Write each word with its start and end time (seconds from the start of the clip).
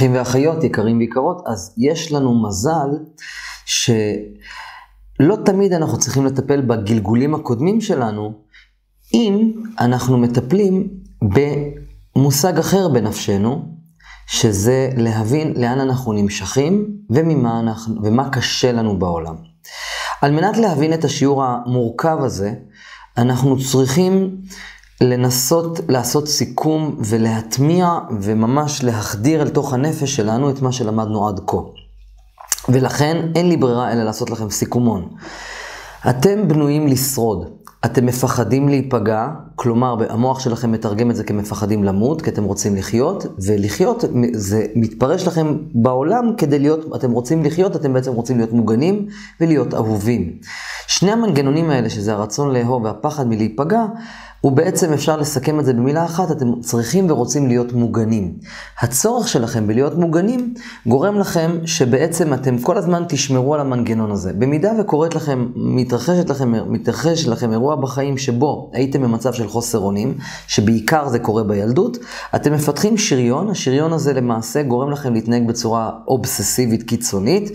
אחים 0.00 0.14
ואחיות, 0.14 0.64
יקרים 0.64 0.98
ויקרות, 0.98 1.42
אז 1.46 1.74
יש 1.78 2.12
לנו 2.12 2.42
מזל 2.42 2.88
שלא 3.64 5.36
תמיד 5.44 5.72
אנחנו 5.72 5.98
צריכים 5.98 6.26
לטפל 6.26 6.60
בגלגולים 6.60 7.34
הקודמים 7.34 7.80
שלנו, 7.80 8.32
אם 9.14 9.52
אנחנו 9.80 10.18
מטפלים 10.18 10.88
במושג 12.16 12.58
אחר 12.58 12.88
בנפשנו, 12.88 13.74
שזה 14.26 14.90
להבין 14.96 15.54
לאן 15.56 15.80
אנחנו 15.80 16.12
נמשכים 16.12 16.96
וממה 17.10 17.60
אנחנו, 17.60 17.94
ומה 18.02 18.30
קשה 18.30 18.72
לנו 18.72 18.98
בעולם. 18.98 19.34
על 20.20 20.32
מנת 20.32 20.56
להבין 20.56 20.94
את 20.94 21.04
השיעור 21.04 21.44
המורכב 21.44 22.18
הזה, 22.20 22.54
אנחנו 23.18 23.56
צריכים 23.72 24.36
לנסות 25.00 25.80
לעשות 25.88 26.28
סיכום 26.28 26.96
ולהטמיע 26.98 27.98
וממש 28.20 28.84
להחדיר 28.84 29.42
אל 29.42 29.48
תוך 29.48 29.74
הנפש 29.74 30.16
שלנו 30.16 30.50
את 30.50 30.62
מה 30.62 30.72
שלמדנו 30.72 31.28
עד 31.28 31.40
כה. 31.46 31.56
ולכן 32.68 33.16
אין 33.34 33.48
לי 33.48 33.56
ברירה 33.56 33.92
אלא 33.92 34.02
לעשות 34.02 34.30
לכם 34.30 34.50
סיכומון. 34.50 35.08
אתם 36.10 36.48
בנויים 36.48 36.86
לשרוד. 36.86 37.60
אתם 37.84 38.06
מפחדים 38.06 38.68
להיפגע, 38.68 39.28
כלומר 39.56 39.96
המוח 40.08 40.40
שלכם 40.40 40.72
מתרגם 40.72 41.10
את 41.10 41.16
זה 41.16 41.24
כמפחדים 41.24 41.84
למות, 41.84 42.22
כי 42.22 42.30
אתם 42.30 42.44
רוצים 42.44 42.76
לחיות, 42.76 43.26
ולחיות 43.46 44.04
זה 44.32 44.66
מתפרש 44.74 45.26
לכם 45.26 45.56
בעולם 45.74 46.32
כדי 46.36 46.58
להיות, 46.58 46.96
אתם 46.96 47.10
רוצים 47.10 47.44
לחיות, 47.44 47.76
אתם 47.76 47.92
בעצם 47.92 48.12
רוצים 48.12 48.36
להיות 48.36 48.52
מוגנים 48.52 49.06
ולהיות 49.40 49.74
אהובים. 49.74 50.32
שני 50.86 51.12
המנגנונים 51.12 51.70
האלה, 51.70 51.90
שזה 51.90 52.12
הרצון 52.12 52.52
לאהוב 52.52 52.84
והפחד 52.84 53.28
מלהיפגע, 53.28 53.84
ובעצם 54.44 54.92
אפשר 54.92 55.16
לסכם 55.16 55.60
את 55.60 55.64
זה 55.64 55.72
במילה 55.72 56.04
אחת, 56.04 56.30
אתם 56.30 56.60
צריכים 56.60 57.10
ורוצים 57.10 57.48
להיות 57.48 57.72
מוגנים. 57.72 58.34
הצורך 58.80 59.28
שלכם 59.28 59.66
בלהיות 59.66 59.94
מוגנים 59.94 60.54
גורם 60.86 61.18
לכם 61.18 61.58
שבעצם 61.64 62.34
אתם 62.34 62.58
כל 62.58 62.78
הזמן 62.78 63.04
תשמרו 63.08 63.54
על 63.54 63.60
המנגנון 63.60 64.10
הזה. 64.10 64.32
במידה 64.32 64.72
וקורית 64.80 65.14
לכם, 65.14 65.46
מתרחשת 65.56 66.30
לכם, 66.30 66.72
מתרחש 66.72 67.26
לכם 67.26 67.52
אירוע 67.52 67.76
בחיים 67.76 68.18
שבו 68.18 68.70
הייתם 68.74 69.02
במצב 69.02 69.32
של 69.32 69.48
חוסר 69.48 69.78
אונים, 69.78 70.18
שבעיקר 70.46 71.08
זה 71.08 71.18
קורה 71.18 71.42
בילדות, 71.42 71.98
אתם 72.34 72.52
מפתחים 72.52 72.98
שריון, 72.98 73.50
השריון 73.50 73.92
הזה 73.92 74.12
למעשה 74.12 74.62
גורם 74.62 74.90
לכם 74.90 75.14
להתנהג 75.14 75.46
בצורה 75.46 75.90
אובססיבית 76.08 76.82
קיצונית, 76.82 77.50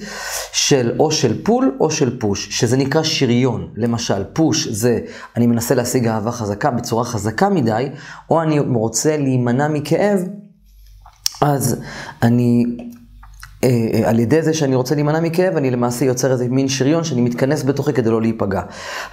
של 0.52 0.92
או 1.00 1.12
של 1.12 1.44
פול 1.44 1.78
או 1.80 1.92
של 1.92 2.20
פוש, 2.20 2.48
שזה 2.52 2.78
נקרא 2.78 3.04
שריון. 3.04 3.68
למשל, 3.76 4.24
פוש 4.34 4.68
זה 4.68 5.00
אני 5.36 5.48
מנסה 5.48 5.76
להשיג 5.76 6.08
אהבה 6.08 6.32
חזקה. 6.32 6.75
בצורה 6.76 7.04
חזקה 7.06 7.50
מדי, 7.50 7.90
או 8.30 8.42
אני 8.42 8.60
רוצה 8.60 9.18
להימנע 9.18 9.68
מכאב, 9.68 10.20
אז 11.42 11.82
אני 12.22 12.66
על 14.06 14.20
ידי 14.20 14.42
זה 14.42 14.54
שאני 14.54 14.76
רוצה 14.76 14.96
להימנע 14.96 15.20
מכאב, 15.20 15.58
אני 15.58 15.72
למעשה 15.72 16.06
יוצר 16.06 16.32
איזה 16.32 16.48
מין 16.50 16.68
שריון 16.68 17.04
שאני 17.04 17.22
מתכנס 17.22 17.64
בתוכי 17.64 17.94
כדי 17.94 18.10
לא 18.10 18.22
להיפגע. 18.22 18.62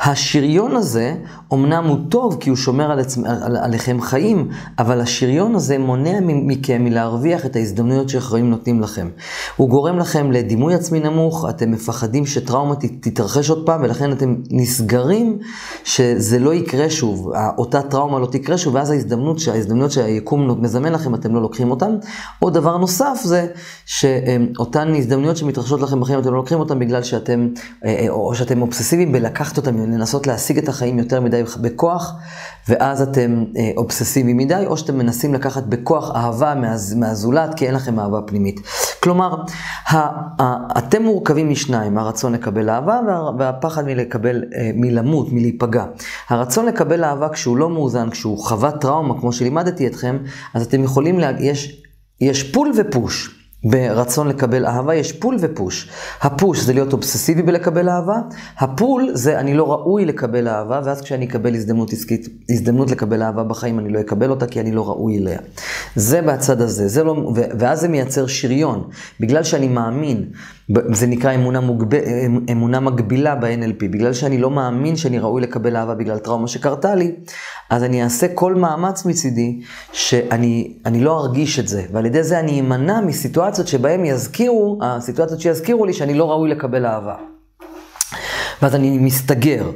השריון 0.00 0.76
הזה, 0.76 1.14
אמנם 1.52 1.84
הוא 1.84 1.98
טוב 2.08 2.36
כי 2.40 2.50
הוא 2.50 2.56
שומר 2.56 2.90
על 2.90 2.98
עצמ... 2.98 3.24
על... 3.24 3.56
עליכם 3.56 4.00
חיים, 4.00 4.48
אבל 4.78 5.00
השריון 5.00 5.54
הזה 5.54 5.78
מונע 5.78 6.18
מכם 6.22 6.84
מלהרוויח 6.84 7.46
את 7.46 7.56
ההזדמנויות 7.56 8.08
שהחיים 8.08 8.50
נותנים 8.50 8.80
לכם. 8.80 9.08
הוא 9.56 9.68
גורם 9.68 9.98
לכם 9.98 10.32
לדימוי 10.32 10.74
עצמי 10.74 11.00
נמוך, 11.00 11.46
אתם 11.48 11.70
מפחדים 11.70 12.26
שטראומה 12.26 12.74
תתרחש 13.00 13.50
עוד 13.50 13.66
פעם, 13.66 13.82
ולכן 13.82 14.12
אתם 14.12 14.34
נסגרים 14.50 15.38
שזה 15.84 16.38
לא 16.38 16.54
יקרה 16.54 16.90
שוב, 16.90 17.32
אותה 17.58 17.82
טראומה 17.82 18.18
לא 18.18 18.26
תקרה 18.26 18.58
שוב, 18.58 18.74
ואז 18.74 18.90
ההזדמנות, 18.90 19.38
ההזדמנויות 19.52 19.92
שהיקום 19.92 20.62
מזמן 20.62 20.92
לכם, 20.92 21.14
אתם 21.14 21.34
לא 21.34 21.42
לוקחים 21.42 21.70
אותן. 21.70 21.96
עוד 22.38 22.54
דבר 22.54 22.76
נוסף 22.76 23.20
זה 23.24 23.46
ש... 23.86 24.04
אותן 24.58 24.94
הזדמנויות 24.94 25.36
שמתרחשות 25.36 25.80
לכם 25.80 26.00
בחיים, 26.00 26.18
אתם 26.18 26.30
לא 26.30 26.36
לוקחים 26.36 26.58
אותן 26.58 26.78
בגלל 26.78 27.02
שאתם, 27.02 27.48
אה, 27.84 27.96
אה, 28.00 28.08
או 28.08 28.34
שאתם 28.34 28.62
אובססיביים 28.62 29.12
בלקחת 29.12 29.56
אותן, 29.56 29.76
לנסות 29.76 30.26
להשיג 30.26 30.58
את 30.58 30.68
החיים 30.68 30.98
יותר 30.98 31.20
מדי 31.20 31.42
בכוח, 31.60 32.14
ואז 32.68 33.02
אתם 33.02 33.44
אה, 33.56 33.70
אובססיביים 33.76 34.36
מדי, 34.36 34.64
או 34.66 34.76
שאתם 34.76 34.98
מנסים 34.98 35.34
לקחת 35.34 35.62
בכוח 35.62 36.10
אהבה 36.16 36.54
מהז, 36.54 36.94
מהזולת, 36.94 37.54
כי 37.54 37.66
אין 37.66 37.74
לכם 37.74 37.98
אהבה 38.00 38.20
פנימית. 38.26 38.60
כלומר, 39.02 39.42
אתם 40.78 41.02
מורכבים 41.02 41.50
משניים, 41.50 41.98
הרצון 41.98 42.32
לקבל 42.32 42.70
אהבה 42.70 43.00
והפחד 43.38 43.84
מלקבל, 43.84 44.44
מלמות, 44.74 45.32
מלהיפגע. 45.32 45.84
הרצון 46.28 46.66
לקבל 46.66 47.04
אהבה 47.04 47.28
כשהוא 47.28 47.56
לא 47.56 47.70
מאוזן, 47.70 48.10
כשהוא 48.10 48.38
חווה 48.38 48.70
טראומה, 48.70 49.20
כמו 49.20 49.32
שלימדתי 49.32 49.86
אתכם, 49.86 50.18
אז 50.54 50.66
אתם 50.66 50.84
יכולים, 50.84 51.18
לה... 51.18 51.30
יש, 51.40 51.82
יש 52.20 52.52
pull 52.52 52.72
ו 52.76 52.87
push. 52.87 53.41
ברצון 53.64 54.28
לקבל 54.28 54.66
אהבה 54.66 54.94
יש 54.94 55.12
pull 55.12 55.36
ו 55.40 55.48
push. 55.48 55.90
ה 56.20 56.28
push 56.28 56.60
זה 56.60 56.72
להיות 56.72 56.92
אובססיבי 56.92 57.42
בלקבל 57.42 57.88
אהבה, 57.88 58.16
ה 58.58 58.68
pull 58.68 59.08
זה 59.12 59.40
אני 59.40 59.54
לא 59.54 59.72
ראוי 59.72 60.04
לקבל 60.04 60.48
אהבה, 60.48 60.80
ואז 60.84 61.00
כשאני 61.00 61.24
אקבל 61.24 61.54
הזדמנות 61.54 61.92
עסקית, 61.92 62.28
הזדמנות 62.50 62.90
לקבל 62.90 63.22
אהבה 63.22 63.44
בחיים, 63.44 63.78
אני 63.78 63.88
לא 63.88 64.00
אקבל 64.00 64.30
אותה 64.30 64.46
כי 64.46 64.60
אני 64.60 64.72
לא 64.72 64.88
ראוי 64.88 65.18
אליה. 65.18 65.38
זה 65.96 66.22
בצד 66.22 66.60
הזה, 66.60 66.88
זה 66.88 67.04
לא, 67.04 67.32
ואז 67.34 67.80
זה 67.80 67.88
מייצר 67.88 68.26
שריון. 68.26 68.88
בגלל 69.20 69.42
שאני 69.42 69.68
מאמין, 69.68 70.24
זה 70.92 71.06
נקרא 71.06 71.34
אמונה, 71.34 71.60
מוגב, 71.60 71.88
אמונה 72.52 72.80
מגבילה 72.80 73.34
ב-NLP, 73.34 73.84
בגלל 73.90 74.12
שאני 74.12 74.38
לא 74.38 74.50
מאמין 74.50 74.96
שאני 74.96 75.18
ראוי 75.18 75.42
לקבל 75.42 75.76
אהבה 75.76 75.94
בגלל 75.94 76.18
טראומה 76.18 76.48
שקרתה 76.48 76.94
לי, 76.94 77.14
אז 77.70 77.82
אני 77.82 78.04
אעשה 78.04 78.26
כל 78.34 78.54
מאמץ 78.54 79.04
מצידי 79.04 79.60
שאני 79.92 81.00
לא 81.00 81.20
ארגיש 81.20 81.58
את 81.58 81.68
זה, 81.68 81.82
ועל 81.92 82.06
ידי 82.06 82.22
זה 82.22 82.40
אני 82.40 82.60
אמנע 82.60 83.00
מסיטואציות 83.52 83.80
שבהן 83.80 84.04
יזכירו, 84.04 84.78
הסיטואציות 84.82 85.40
שיזכירו 85.40 85.86
לי 85.86 85.92
שאני 85.92 86.14
לא 86.14 86.30
ראוי 86.30 86.50
לקבל 86.50 86.86
אהבה. 86.86 87.14
ואז 88.62 88.74
אני 88.74 88.98
מסתגר. 88.98 89.70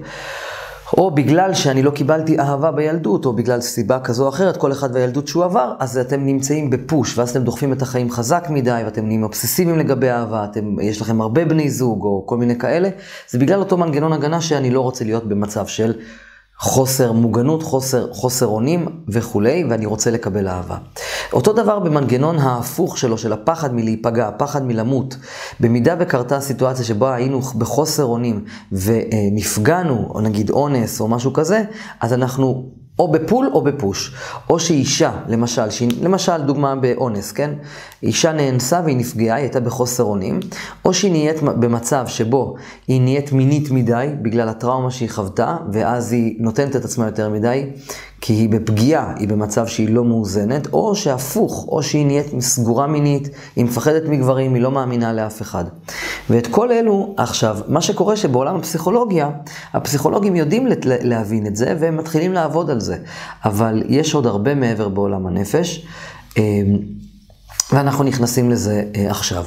או 0.97 1.10
בגלל 1.10 1.54
שאני 1.54 1.82
לא 1.82 1.91
קיבלתי 1.91 2.38
אהבה 2.38 2.70
בילדות, 2.70 3.26
או 3.26 3.32
בגלל 3.32 3.60
סיבה 3.60 4.00
כזו 4.00 4.25
או 4.25 4.28
אחרת, 4.28 4.56
כל 4.56 4.72
אחד 4.72 4.88
והילדות 4.92 5.28
שהוא 5.28 5.44
עבר, 5.44 5.72
אז 5.78 5.98
אתם 5.98 6.26
נמצאים 6.26 6.70
בפוש, 6.70 7.19
ואז 7.19 7.31
אתם 7.31 7.44
דוחפים 7.44 7.72
את 7.72 7.82
החיים 7.82 8.10
חזק 8.10 8.47
מדי, 8.50 8.82
ואתם 8.84 9.06
נהיים 9.06 9.22
אובססיביים 9.22 9.78
לגבי 9.78 10.10
אהבה, 10.10 10.44
אתם, 10.44 10.81
יש 10.81 11.00
לכם 11.00 11.20
הרבה 11.20 11.44
בני 11.44 11.70
זוג, 11.70 12.04
או 12.04 12.22
כל 12.26 12.36
מיני 12.36 12.59
כאלה, 12.59 12.88
זה 13.28 13.38
בגלל 13.38 13.59
אותו 13.59 13.76
מנגנון 13.76 14.12
הגנה 14.12 14.41
שאני 14.41 14.70
לא 14.70 14.81
רוצה 14.81 15.04
להיות 15.04 15.28
במצב 15.28 15.66
של 15.66 15.94
חוסר 16.58 17.12
מוגנות, 17.12 17.62
חוסר, 17.62 18.12
חוסר 18.12 18.46
אונים 18.46 18.88
וכולי, 19.08 19.64
ואני 19.70 19.86
רוצה 19.86 20.10
לקבל 20.10 20.48
אהבה. 20.48 20.76
אותו 21.32 21.52
דבר 21.52 21.78
במנגנון 21.78 22.38
ההפוך 22.38 22.98
שלו, 22.98 23.18
של 23.18 23.32
הפחד 23.32 23.74
מלהיפגע, 23.74 24.28
הפחד 24.28 24.62
מלמות. 24.62 25.16
במידה 25.60 25.94
וקרתה 26.00 26.40
סיטואציה 26.40 26.84
שבה 26.84 27.14
היינו 27.14 27.40
בחוסר 27.40 28.04
אונים 28.04 28.44
ונפגענו, 28.72 30.10
או 30.14 30.20
נגיד 30.20 30.50
אונס 30.50 31.00
או 31.00 31.08
משהו 31.08 31.32
כזה, 31.32 31.62
אז 32.00 32.12
אנחנו 32.12 32.70
או 32.98 33.08
בפול 33.12 33.50
או 33.52 33.62
בפוש. 33.62 34.14
או 34.50 34.60
שאישה, 34.60 35.12
למשל, 35.28 35.70
שהיא, 35.70 35.90
למשל 36.02 36.42
דוגמה 36.42 36.76
באונס, 36.76 37.32
כן? 37.32 37.50
אישה 38.02 38.32
נאנסה 38.32 38.80
והיא 38.84 38.96
נפגעה, 38.96 39.36
היא 39.36 39.42
הייתה 39.42 39.60
בחוסר 39.60 40.02
אונים, 40.02 40.40
או 40.84 40.94
שהיא 40.94 41.12
נהיית 41.12 41.42
במצב 41.42 42.04
שבו 42.06 42.54
היא 42.88 43.00
נהיית 43.00 43.32
מינית 43.32 43.70
מדי 43.70 44.06
בגלל 44.22 44.48
הטראומה 44.48 44.90
שהיא 44.90 45.10
חוותה, 45.10 45.56
ואז 45.72 46.12
היא 46.12 46.36
נותנת 46.38 46.76
את 46.76 46.84
עצמה 46.84 47.06
יותר 47.06 47.28
מדי, 47.28 47.70
כי 48.26 48.32
היא 48.32 48.48
בפגיעה, 48.48 49.14
היא 49.19 49.28
במצב 49.28 49.66
שהיא 49.66 49.88
לא 49.88 50.04
מאוזנת, 50.04 50.66
או 50.72 50.97
שהפוך, 50.97 51.66
או 51.69 51.82
שהיא 51.82 52.06
נהיית 52.06 52.26
סגורה 52.41 52.87
מינית, 52.87 53.28
היא 53.56 53.64
מפחדת 53.64 54.03
מגברים, 54.09 54.54
היא 54.54 54.62
לא 54.62 54.70
מאמינה 54.70 55.12
לאף 55.12 55.42
אחד. 55.42 55.64
ואת 56.31 56.47
כל 56.47 56.72
אלו, 56.72 57.15
עכשיו, 57.16 57.59
מה 57.69 57.81
שקורה 57.81 58.16
שבעולם 58.16 58.56
הפסיכולוגיה, 58.56 59.31
הפסיכולוגים 59.72 60.36
יודעים 60.36 60.66
להבין 60.84 61.47
את 61.47 61.56
זה, 61.56 61.76
והם 61.81 61.97
מתחילים 61.97 62.32
לעבוד 62.32 62.70
על 62.70 62.81
זה. 62.81 62.97
אבל 63.44 63.82
יש 63.88 64.15
עוד 64.15 64.26
הרבה 64.26 64.54
מעבר 64.54 64.88
בעולם 64.88 65.26
הנפש. 65.26 65.86
ואנחנו 67.72 68.04
נכנסים 68.04 68.50
לזה 68.50 68.82
אה, 68.97 69.10
עכשיו. 69.10 69.45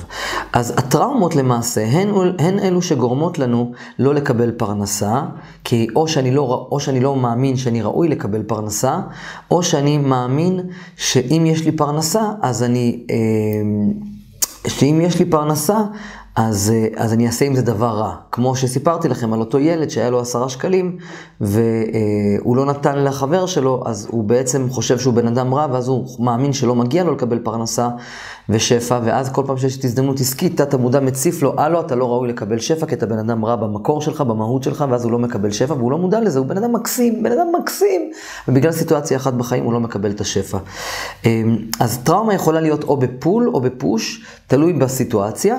אז 0.53 0.73
הטראומות 0.77 1.35
למעשה 1.35 1.85
הן, 1.85 2.09
הן 2.39 2.59
אלו 2.59 2.81
שגורמות 2.81 3.39
לנו 3.39 3.71
לא 3.99 4.13
לקבל 4.13 4.51
פרנסה, 4.51 5.21
כי 5.63 5.87
או 5.95 6.07
שאני, 6.07 6.31
לא, 6.31 6.67
או 6.71 6.79
שאני 6.79 6.99
לא 6.99 7.15
מאמין 7.15 7.57
שאני 7.57 7.81
ראוי 7.81 8.07
לקבל 8.07 8.43
פרנסה, 8.43 8.99
או 9.51 9.63
שאני 9.63 9.97
מאמין 9.97 10.59
שאם 10.97 11.43
יש 11.45 11.65
לי 11.65 11.71
פרנסה, 11.71 12.21
אז 12.41 12.63
אני... 12.63 13.05
אה, 13.09 13.15
שאם 14.67 15.01
יש 15.03 15.19
לי 15.19 15.25
פרנסה, 15.25 15.77
אז, 16.41 16.73
אה, 16.75 17.03
אז 17.03 17.13
אני 17.13 17.27
אעשה 17.27 17.45
עם 17.45 17.55
זה 17.55 17.61
דבר 17.61 17.89
רע. 17.89 18.15
כמו 18.31 18.55
שסיפרתי 18.55 19.07
לכם 19.07 19.33
על 19.33 19.39
אותו 19.39 19.59
ילד 19.59 19.89
שהיה 19.89 20.09
לו 20.09 20.19
עשרה 20.19 20.49
שקלים, 20.49 20.97
והוא 21.41 22.57
לא 22.57 22.65
נתן 22.65 23.03
לחבר 23.03 23.45
שלו, 23.45 23.83
אז 23.85 24.07
הוא 24.11 24.23
בעצם 24.23 24.69
חושב 24.69 24.99
שהוא 24.99 25.13
בן 25.13 25.27
אדם 25.27 25.53
רע, 25.53 25.67
ואז 25.71 25.87
הוא 25.87 26.05
מאמין 26.19 26.53
שלא 26.53 26.75
מגיע 26.75 27.03
לו 27.03 27.11
לקבל 27.11 27.39
פרנסה 27.39 27.89
ושפע, 28.49 28.99
ואז 29.03 29.29
כל 29.29 29.43
פעם 29.47 29.57
שיש 29.57 29.77
את 29.77 29.85
הזדמנות 29.85 30.19
עסקית, 30.19 30.61
תת 30.61 30.73
המודע 30.73 30.99
מציף 30.99 31.41
לו, 31.41 31.53
הלו, 31.57 31.79
אתה 31.79 31.95
לא 31.95 32.09
ראוי 32.09 32.29
לקבל 32.29 32.59
שפע, 32.59 32.85
כי 32.85 32.95
אתה 32.95 33.05
בן 33.05 33.19
אדם 33.19 33.45
רע 33.45 33.55
במקור 33.55 34.01
שלך, 34.01 34.21
במהות 34.21 34.63
שלך, 34.63 34.85
ואז 34.89 35.03
הוא 35.03 35.11
לא 35.11 35.19
מקבל 35.19 35.51
שפע, 35.51 35.73
והוא 35.73 35.91
לא 35.91 35.97
מודע 35.97 36.19
לזה, 36.19 36.39
הוא 36.39 36.47
בן 36.47 36.57
אדם 36.57 36.73
מקסים, 36.73 37.23
בן 37.23 37.31
אדם 37.31 37.47
מקסים, 37.59 38.11
ובגלל 38.47 38.71
סיטואציה 38.71 39.17
אחת 39.17 39.33
בחיים 39.33 39.63
הוא 39.63 39.73
לא 39.73 39.79
מקבל 39.79 40.11
את 40.11 40.21
השפע. 40.21 40.57
אמ, 41.25 41.57
אז 41.79 41.97
טראומה 41.97 42.33
יכולה 42.33 42.61
להיות 42.61 42.83
או 42.83 42.97
בפול 42.97 43.49
או 43.53 43.61
בפוש, 43.61 44.25
תלוי 44.47 44.73
בסיטואציה. 44.73 45.57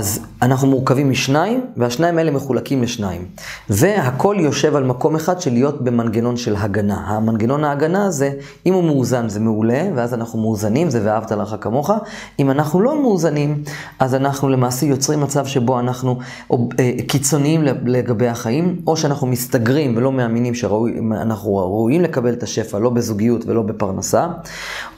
אז 0.00 0.20
אנחנו 0.42 0.68
מורכבים 0.68 1.10
משניים, 1.10 1.60
והשניים 1.76 2.18
האלה 2.18 2.30
מחולקים 2.30 2.82
לשניים. 2.82 3.24
והכל 3.70 4.36
יושב 4.38 4.76
על 4.76 4.84
מקום 4.84 5.16
אחד 5.16 5.40
של 5.40 5.52
להיות 5.52 5.84
במנגנון 5.84 6.36
של 6.36 6.56
הגנה. 6.56 7.04
המנגנון 7.06 7.64
ההגנה 7.64 8.06
הזה, 8.06 8.30
אם 8.66 8.74
הוא 8.74 8.84
מאוזן 8.84 9.28
זה 9.28 9.40
מעולה, 9.40 9.88
ואז 9.94 10.14
אנחנו 10.14 10.40
מאוזנים, 10.40 10.90
זה 10.90 11.00
ואהבת 11.04 11.32
לך 11.32 11.56
כמוך. 11.60 11.90
אם 12.38 12.50
אנחנו 12.50 12.80
לא 12.80 13.02
מאוזנים, 13.02 13.62
אז 13.98 14.14
אנחנו 14.14 14.48
למעשה 14.48 14.86
יוצרים 14.86 15.20
מצב 15.20 15.46
שבו 15.46 15.80
אנחנו 15.80 16.18
או, 16.50 16.68
אה, 16.78 16.92
קיצוניים 17.08 17.62
לגבי 17.84 18.28
החיים, 18.28 18.80
או 18.86 18.96
שאנחנו 18.96 19.26
מסתגרים 19.26 19.96
ולא 19.96 20.12
מאמינים 20.12 20.54
שאנחנו 20.54 21.56
ראויים 21.56 22.00
לקבל 22.00 22.32
את 22.32 22.42
השפע, 22.42 22.78
לא 22.78 22.90
בזוגיות 22.90 23.46
ולא 23.46 23.62
בפרנסה, 23.62 24.26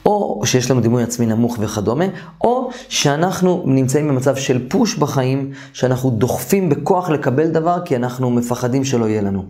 או 0.05 0.41
שיש 0.45 0.71
לנו 0.71 0.81
דימוי 0.81 1.03
עצמי 1.03 1.25
נמוך 1.25 1.57
וכדומה, 1.59 2.05
או 2.43 2.69
שאנחנו 2.89 3.63
נמצאים 3.65 4.07
במצב 4.07 4.35
של 4.35 4.69
פוש 4.69 4.92
בחיים, 4.97 5.51
שאנחנו 5.73 6.09
דוחפים 6.09 6.69
בכוח 6.69 7.09
לקבל 7.09 7.47
דבר 7.47 7.77
כי 7.85 7.95
אנחנו 7.95 8.29
מפחדים 8.29 8.83
שלא 8.83 9.05
יהיה 9.05 9.21
לנו. 9.21 9.45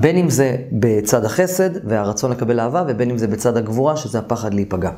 בין 0.00 0.16
אם 0.16 0.30
זה 0.30 0.56
בצד 0.72 1.24
החסד 1.24 1.70
והרצון 1.88 2.30
לקבל 2.30 2.60
אהבה, 2.60 2.84
ובין 2.88 3.10
אם 3.10 3.18
זה 3.18 3.26
בצד 3.26 3.56
הגבורה, 3.56 3.96
שזה 3.96 4.18
הפחד 4.18 4.54
להיפגע. 4.54 4.90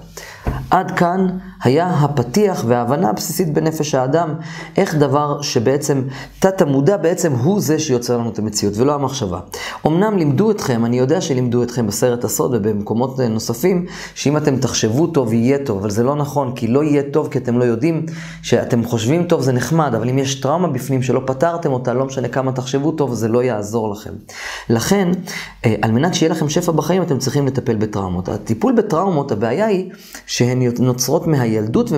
עד 0.71 0.91
כאן 0.91 1.27
היה 1.63 1.91
הפתיח 1.91 2.65
וההבנה 2.67 3.11
הבסיסית 3.11 3.53
בנפש 3.53 3.95
האדם, 3.95 4.35
איך 4.77 4.95
דבר 4.95 5.43
שבעצם 5.43 6.03
תת 6.39 6.63
המודע 6.63 6.97
בעצם 6.97 7.33
הוא 7.33 7.61
זה 7.61 7.79
שיוצר 7.79 8.19
לנו 8.19 8.31
את 8.31 8.39
המציאות, 8.39 8.77
ולא 8.77 8.95
המחשבה. 8.95 9.41
אמנם 9.87 10.19
לימדו 10.19 10.51
אתכם, 10.51 10.85
אני 10.85 10.99
יודע 10.99 11.21
שלימדו 11.21 11.63
אתכם 11.63 11.87
בסרט 11.87 12.25
הסוד 12.25 12.55
ובמקומות 12.55 13.21
נוספים, 13.21 13.87
שאם 14.15 14.37
אתם 14.37 14.57
תחשבו 14.57 15.07
טוב, 15.07 15.33
יהיה 15.33 15.59
טוב, 15.65 15.79
אבל 15.79 15.91
זה 15.91 16.03
לא 16.03 16.17
נכון, 16.17 16.53
כי 16.57 16.67
לא 16.67 16.85
יהיה 16.85 17.03
טוב 17.13 17.29
כי 17.29 17.39
אתם 17.39 17.59
לא 17.59 17.65
יודעים, 17.65 18.07
שאתם 18.43 18.85
חושבים 18.85 19.27
טוב 19.27 19.41
זה 19.45 19.53
נחמד, 19.53 19.95
אבל 19.95 20.09
אם 20.09 20.19
יש 20.19 20.35
טראומה 20.41 20.69
בפנים 20.69 21.03
שלא 21.03 21.23
פתרתם 21.27 21.73
אותה, 21.73 21.95
לא 21.95 22.05
משנה 22.05 22.29
כמה 22.29 22.53
תחשבו 22.53 22.93
טוב, 22.93 23.15
זה 23.15 23.29
לא 23.29 23.43
יעזור 23.43 23.91
לכם. 23.91 24.11
לכן, 24.71 25.09
אה, 25.65 25.75
על 25.83 25.93
מנת 25.93 26.15
שיהיה 26.15 26.33
לכם 26.33 26.49
שפע 26.49 26.73
בחיים, 26.73 27.03
אתם 27.03 27.19
צריכים 27.19 27.47
לטפל 27.47 27.77
בטראומות. 27.77 28.29
הטיפול 28.29 28.73
בטראומות, 28.73 29.33
הבעיה 29.33 29.67
היא 29.67 29.91
שהן 30.27 30.63
נוצרות 30.79 31.27
מהילדות 31.27 31.91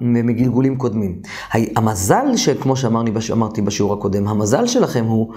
ומגלגולים 0.00 0.76
קודמים. 0.76 1.20
המזל, 1.52 2.26
כמו 2.60 2.76
שאמרתי 2.76 3.62
בשיעור 3.62 3.92
הקודם, 3.92 4.28
המזל 4.28 4.66
שלכם 4.66 5.04
הוא... 5.04 5.32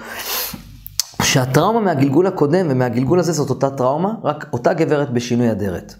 שהטראומה 1.24 1.80
מהגלגול 1.80 2.28
הקודם 2.28 2.68
ומהגלגול 2.70 3.20
הזה 3.20 3.32
זאת 3.32 3.50
אותה 3.50 3.70
טראומה, 3.70 4.14
רק 4.24 4.46
אותה 4.54 4.74
גברת 4.74 5.10
בשינוי 5.10 5.52
אדרת. 5.52 5.96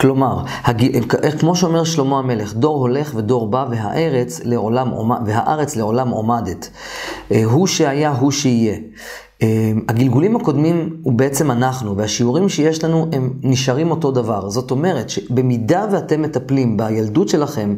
כלומר, 0.00 0.42
הג... 0.64 0.98
כמו 1.38 1.56
שאומר 1.56 1.84
שלמה 1.84 2.18
המלך, 2.18 2.54
דור 2.54 2.76
הולך 2.76 3.12
ודור 3.14 3.46
בא 3.46 3.66
והארץ 3.70 4.40
לעולם, 4.44 4.92
והארץ 5.26 5.76
לעולם 5.76 6.08
עומדת. 6.08 6.70
אה, 7.32 7.44
הוא 7.44 7.66
שהיה, 7.66 8.10
הוא 8.10 8.30
שיהיה. 8.30 8.76
אה, 9.42 9.72
הגלגולים 9.88 10.36
הקודמים 10.36 10.96
הוא 11.02 11.12
בעצם 11.12 11.50
אנחנו, 11.50 11.96
והשיעורים 11.96 12.48
שיש 12.48 12.84
לנו 12.84 13.06
הם 13.12 13.32
נשארים 13.42 13.90
אותו 13.90 14.10
דבר. 14.10 14.48
זאת 14.48 14.70
אומרת 14.70 15.10
שבמידה 15.10 15.86
ואתם 15.92 16.22
מטפלים 16.22 16.76
בילדות 16.76 17.28
שלכם, 17.28 17.74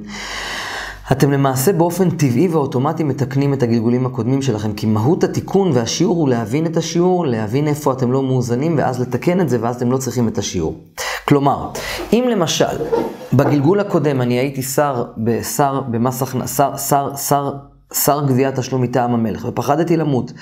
אתם 1.12 1.30
למעשה 1.30 1.72
באופן 1.72 2.10
טבעי 2.10 2.48
ואוטומטי 2.48 3.04
מתקנים 3.04 3.54
את 3.54 3.62
הגלגולים 3.62 4.06
הקודמים 4.06 4.42
שלכם, 4.42 4.72
כי 4.72 4.86
מהות 4.86 5.24
התיקון 5.24 5.70
והשיעור 5.74 6.16
הוא 6.16 6.28
להבין 6.28 6.66
את 6.66 6.76
השיעור, 6.76 7.26
להבין 7.26 7.68
איפה 7.68 7.92
אתם 7.92 8.12
לא 8.12 8.22
מאוזנים, 8.22 8.78
ואז 8.78 9.00
לתקן 9.00 9.40
את 9.40 9.48
זה, 9.48 9.58
ואז 9.60 9.76
אתם 9.76 9.92
לא 9.92 9.96
צריכים 9.96 10.28
את 10.28 10.38
השיעור. 10.38 10.80
כלומר, 11.28 11.70
אם 12.12 12.24
למשל, 12.30 12.76
בגלגול 13.32 13.80
הקודם 13.80 14.20
אני 14.20 14.34
הייתי 14.34 14.62
שר, 14.62 15.04
שר 15.56 15.80
במס 15.80 16.22
הכנסה, 16.22 16.76
שר, 16.76 16.76
שר, 16.76 17.16
שר 17.16 17.52
גביית 18.26 18.54
תשלום 18.54 18.82
מטעם 18.82 19.14
המלך, 19.14 19.44
ופחדתי 19.44 19.96
למות, 19.96 20.32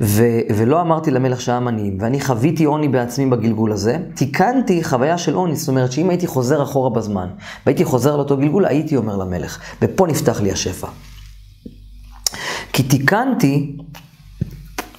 ו, 0.00 0.24
ולא 0.56 0.80
אמרתי 0.80 1.10
למלך 1.10 1.40
שהעם 1.40 1.68
עניים, 1.68 1.98
ואני 2.00 2.20
חוויתי 2.20 2.64
עוני 2.64 2.88
בעצמי 2.88 3.26
בגלגול 3.26 3.72
הזה, 3.72 3.98
תיקנתי 4.14 4.84
חוויה 4.84 5.18
של 5.18 5.34
עוני, 5.34 5.56
זאת 5.56 5.68
אומרת 5.68 5.92
שאם 5.92 6.10
הייתי 6.10 6.26
חוזר 6.26 6.62
אחורה 6.62 6.90
בזמן, 6.90 7.28
והייתי 7.66 7.84
חוזר 7.84 8.16
לאותו 8.16 8.36
גלגול, 8.36 8.66
הייתי 8.66 8.96
אומר 8.96 9.16
למלך, 9.16 9.58
ופה 9.82 10.06
נפתח 10.06 10.40
לי 10.40 10.52
השפע. 10.52 10.88
כי 12.72 12.82
תיקנתי 12.82 13.76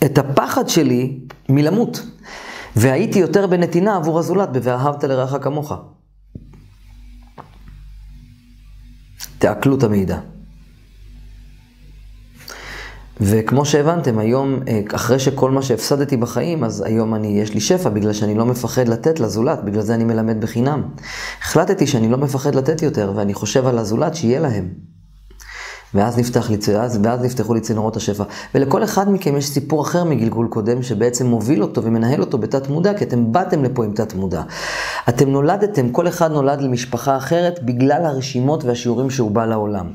את 0.05 0.17
הפחד 0.17 0.69
שלי 0.69 1.19
מלמות, 1.49 2.05
והייתי 2.75 3.19
יותר 3.19 3.47
בנתינה 3.47 3.95
עבור 3.95 4.19
הזולת, 4.19 4.49
ב"ואהבת 4.49 5.03
לרעך 5.03 5.35
כמוך". 5.41 5.73
תעכלו 9.37 9.77
את 9.77 9.83
המידע. 9.83 10.32
וכמו 13.21 13.65
שהבנתם, 13.65 14.19
היום, 14.19 14.59
אה, 14.67 14.81
אחרי 14.95 15.19
שכל 15.19 15.51
מה 15.51 15.61
שהפסדתי 15.61 16.17
בחיים, 16.17 16.63
אז 16.63 16.81
היום 16.81 17.15
אני, 17.15 17.41
יש 17.41 17.53
לי 17.53 17.59
שפע, 17.59 17.89
בגלל 17.89 18.13
שאני 18.13 18.35
לא 18.35 18.45
מפחד 18.45 18.87
לתת 18.87 19.19
לזולת, 19.19 19.63
בגלל 19.63 19.81
זה 19.81 19.95
אני 19.95 20.03
מלמד 20.03 20.41
בחינם. 20.41 20.83
החלטתי 21.41 21.87
שאני 21.87 22.09
לא 22.09 22.17
מפחד 22.17 22.55
לתת 22.55 22.81
יותר, 22.81 23.11
ואני 23.15 23.33
חושב 23.33 23.67
על 23.67 23.77
הזולת 23.77 24.15
שיהיה 24.15 24.39
להם. 24.39 24.69
ואז, 25.93 26.17
נפתח 26.17 26.49
לי, 26.49 26.57
ואז, 26.67 26.99
ואז 27.03 27.21
נפתחו 27.21 27.53
לי 27.53 27.61
צינורות 27.61 27.95
השפע. 27.95 28.23
ולכל 28.55 28.83
אחד 28.83 29.11
מכם 29.11 29.37
יש 29.37 29.47
סיפור 29.47 29.81
אחר 29.81 30.03
מגלגול 30.03 30.47
קודם, 30.47 30.83
שבעצם 30.83 31.27
מוביל 31.27 31.63
אותו 31.63 31.83
ומנהל 31.83 32.21
אותו 32.21 32.37
בתת 32.37 32.69
מודע, 32.69 32.93
כי 32.93 33.03
אתם 33.03 33.31
באתם 33.31 33.63
לפה 33.63 33.85
עם 33.85 33.93
תת 33.93 34.13
מודע. 34.13 34.41
אתם 35.09 35.29
נולדתם, 35.29 35.89
כל 35.89 36.07
אחד 36.07 36.31
נולד 36.31 36.61
למשפחה 36.61 37.17
אחרת, 37.17 37.63
בגלל 37.63 38.05
הרשימות 38.05 38.63
והשיעורים 38.63 39.09
שהוא 39.09 39.31
בא 39.31 39.45
לעולם. 39.45 39.87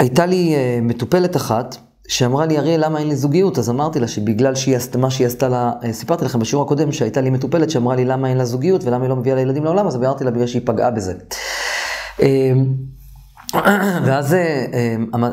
הייתה 0.00 0.26
לי 0.26 0.54
uh, 0.54 0.84
מטופלת 0.84 1.36
אחת, 1.36 1.76
שאמרה 2.08 2.46
לי, 2.46 2.58
אריאל, 2.58 2.84
למה 2.84 2.98
אין 2.98 3.08
לי 3.08 3.16
זוגיות? 3.16 3.58
אז 3.58 3.70
אמרתי 3.70 4.00
לה 4.00 4.08
שבגלל 4.08 4.54
שהיא 4.54 4.76
עשתה, 4.76 4.98
מה 4.98 5.10
שהיא 5.10 5.26
עשתה 5.26 5.48
לה, 5.48 5.72
uh, 5.82 5.92
סיפרתי 5.92 6.24
לכם 6.24 6.38
בשיעור 6.38 6.64
הקודם 6.64 6.92
שהייתה 6.92 7.20
לי 7.20 7.30
מטופלת 7.30 7.70
שאמרה 7.70 7.96
לי 7.96 8.04
למה 8.04 8.28
אין 8.28 8.36
לה 8.36 8.44
זוגיות 8.44 8.84
ולמה 8.84 9.04
היא 9.04 9.08
לא 9.08 9.16
מביאה 9.16 9.36
לילדים 9.36 9.64
לעולם, 9.64 9.86
אז 9.86 9.96
אמרתי 9.96 10.24
לה 10.24 10.30
בגלל 10.30 10.46
שהיא 10.46 10.62
פגעה 10.64 10.90
בזה. 10.90 11.14
Uh, 12.18 12.22
ואז 14.06 14.36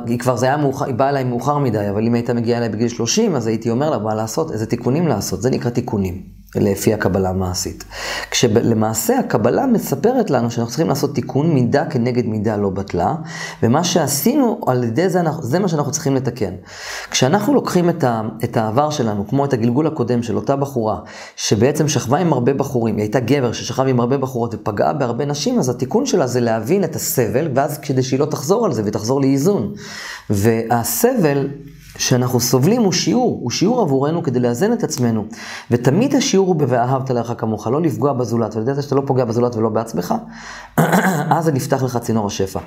היא 0.05 0.19
כבר, 0.19 0.35
זה 0.35 0.45
היה 0.45 0.57
מאוחר, 0.57 0.85
היא 0.85 0.95
באה 0.95 1.09
אליי 1.09 1.23
מאוחר 1.23 1.57
מדי, 1.57 1.89
אבל 1.89 2.07
אם 2.07 2.13
הייתה 2.13 2.33
מגיעה 2.33 2.57
אליי 2.57 2.69
בגיל 2.69 2.87
30, 2.87 3.35
אז 3.35 3.47
הייתי 3.47 3.69
אומר 3.69 3.89
לה 3.89 3.97
מה 3.97 4.15
לעשות, 4.15 4.51
איזה 4.51 4.65
תיקונים 4.65 5.07
לעשות, 5.07 5.41
זה 5.41 5.49
נקרא 5.49 5.71
תיקונים. 5.71 6.36
לפי 6.55 6.93
הקבלה 6.93 7.29
המעשית. 7.29 7.83
כשלמעשה 8.31 9.19
הקבלה 9.19 9.65
מספרת 9.65 10.29
לנו 10.29 10.51
שאנחנו 10.51 10.69
צריכים 10.69 10.89
לעשות 10.89 11.15
תיקון 11.15 11.53
מידה 11.53 11.85
כנגד 11.85 12.25
מידה 12.25 12.57
לא 12.57 12.69
בטלה, 12.69 13.15
ומה 13.63 13.83
שעשינו 13.83 14.61
על 14.67 14.83
ידי 14.83 15.09
זה, 15.09 15.21
זה 15.41 15.59
מה 15.59 15.67
שאנחנו 15.67 15.91
צריכים 15.91 16.15
לתקן. 16.15 16.53
כשאנחנו 17.11 17.53
לוקחים 17.53 17.89
את, 17.89 18.03
ה, 18.03 18.21
את 18.43 18.57
העבר 18.57 18.89
שלנו, 18.89 19.27
כמו 19.27 19.45
את 19.45 19.53
הגלגול 19.53 19.87
הקודם 19.87 20.23
של 20.23 20.35
אותה 20.35 20.55
בחורה, 20.55 20.99
שבעצם 21.35 21.87
שכבה 21.87 22.17
עם 22.17 22.33
הרבה 22.33 22.53
בחורים, 22.53 22.95
היא 22.95 23.03
הייתה 23.03 23.19
גבר 23.19 23.51
ששכב 23.51 23.87
עם 23.87 23.99
הרבה 23.99 24.17
בחורות 24.17 24.53
ופגעה 24.53 24.93
בהרבה 24.93 25.25
נשים, 25.25 25.59
אז 25.59 25.69
התיקון 25.69 26.05
שלה 26.05 26.27
זה 26.27 26.39
להבין 26.39 26.83
את 26.83 26.95
הסבל, 26.95 27.49
ואז 27.55 27.77
כדי 27.77 28.03
שהיא 28.03 28.19
לא 28.19 28.25
תחזור 28.25 28.65
על 28.65 28.73
זה 28.73 28.81
ותחזור 28.85 29.21
לאיזון. 29.21 29.73
והסבל... 30.29 31.47
שאנחנו 31.97 32.39
סובלים 32.39 32.81
הוא 32.81 32.91
שיעור, 32.91 33.39
הוא 33.41 33.51
שיעור 33.51 33.81
עבורנו 33.81 34.23
כדי 34.23 34.39
לאזן 34.39 34.73
את 34.73 34.83
עצמנו. 34.83 35.25
ותמיד 35.71 36.15
השיעור 36.15 36.47
הוא 36.47 36.55
ב"ואהבת 36.55 37.09
לך 37.09 37.33
כמוך", 37.37 37.67
לא 37.67 37.81
לפגוע 37.81 38.13
בזולת, 38.13 38.55
ידי 38.55 38.73
זה 38.73 38.81
שאתה 38.81 38.95
לא 38.95 39.03
פוגע 39.05 39.25
בזולת 39.25 39.55
ולא 39.55 39.69
בעצמך, 39.69 40.13
אז 41.35 41.45
זה 41.45 41.51
נפתח 41.51 41.83
לך 41.83 41.97
צינור 41.97 42.27
השפע. 42.27 42.59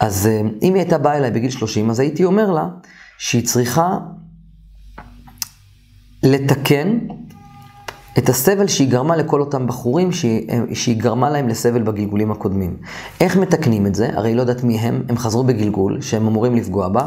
אז 0.00 0.26
אה, 0.26 0.40
אם 0.62 0.74
היא 0.74 0.82
הייתה 0.82 0.98
באה 0.98 1.16
אליי 1.16 1.30
בגיל 1.30 1.50
30, 1.50 1.90
אז 1.90 2.00
הייתי 2.00 2.24
אומר 2.24 2.50
לה 2.50 2.68
שהיא 3.18 3.46
צריכה 3.46 3.98
לתקן 6.22 6.98
את 8.18 8.28
הסבל 8.28 8.66
שהיא 8.66 8.90
גרמה 8.90 9.16
לכל 9.16 9.40
אותם 9.40 9.66
בחורים, 9.66 10.12
שהיא, 10.12 10.48
שהיא 10.74 10.96
גרמה 10.96 11.30
להם 11.30 11.48
לסבל 11.48 11.82
בגלגולים 11.82 12.30
הקודמים. 12.30 12.76
איך 13.20 13.36
מתקנים 13.36 13.86
את 13.86 13.94
זה? 13.94 14.10
הרי 14.14 14.28
היא 14.28 14.36
לא 14.36 14.40
יודעת 14.40 14.64
מי 14.64 14.78
הם, 14.78 15.02
הם 15.08 15.16
חזרו 15.16 15.44
בגלגול, 15.44 16.00
שהם 16.00 16.26
אמורים 16.26 16.56
לפגוע 16.56 16.88
בה. 16.88 17.06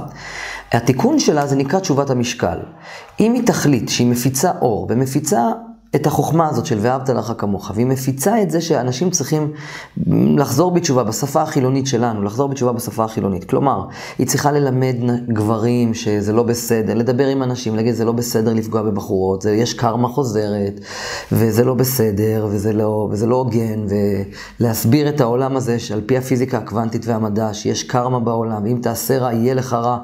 התיקון 0.71 1.19
שלה 1.19 1.47
זה 1.47 1.55
נקרא 1.55 1.79
תשובת 1.79 2.09
המשקל. 2.09 2.57
אם 3.19 3.33
היא 3.33 3.43
תחליט 3.45 3.89
שהיא 3.89 4.07
מפיצה 4.07 4.51
אור 4.61 4.87
ומפיצה 4.89 5.51
את 5.95 6.07
החוכמה 6.07 6.49
הזאת 6.49 6.65
של 6.65 6.77
ואהבת 6.81 7.09
לך 7.09 7.33
כמוך, 7.37 7.71
והיא 7.75 7.85
מפיצה 7.85 8.41
את 8.41 8.51
זה 8.51 8.61
שאנשים 8.61 9.09
צריכים 9.09 9.51
לחזור 10.37 10.71
בתשובה 10.71 11.03
בשפה 11.03 11.41
החילונית 11.41 11.87
שלנו, 11.87 12.23
לחזור 12.23 12.47
בתשובה 12.49 12.71
בשפה 12.71 13.03
החילונית. 13.03 13.43
כלומר, 13.43 13.85
היא 14.17 14.27
צריכה 14.27 14.51
ללמד 14.51 14.95
גברים 15.27 15.93
שזה 15.93 16.33
לא 16.33 16.43
בסדר, 16.43 16.93
לדבר 16.93 17.27
עם 17.27 17.43
אנשים, 17.43 17.75
להגיד 17.75 17.95
זה 17.95 18.05
לא 18.05 18.11
בסדר 18.11 18.53
לפגוע 18.53 18.81
בבחורות, 18.81 19.41
זה, 19.41 19.51
יש 19.51 19.73
קרמה 19.73 20.07
חוזרת, 20.07 20.79
וזה 21.31 21.63
לא 21.63 21.73
בסדר, 21.73 22.47
וזה 22.49 22.73
לא, 22.73 23.07
וזה 23.11 23.27
לא 23.27 23.35
הוגן, 23.35 23.85
ולהסביר 24.59 25.09
את 25.09 25.21
העולם 25.21 25.55
הזה 25.57 25.79
שעל 25.79 26.01
פי 26.05 26.17
הפיזיקה 26.17 26.57
הקוונטית 26.57 27.05
והמדע, 27.07 27.53
שיש 27.53 27.83
קרמה 27.83 28.19
בעולם, 28.19 28.63
ואם 28.63 28.79
תעשה 28.81 29.17
רע, 29.17 29.33
יהיה 29.33 29.53
לך 29.53 29.73
רע. 29.73 29.97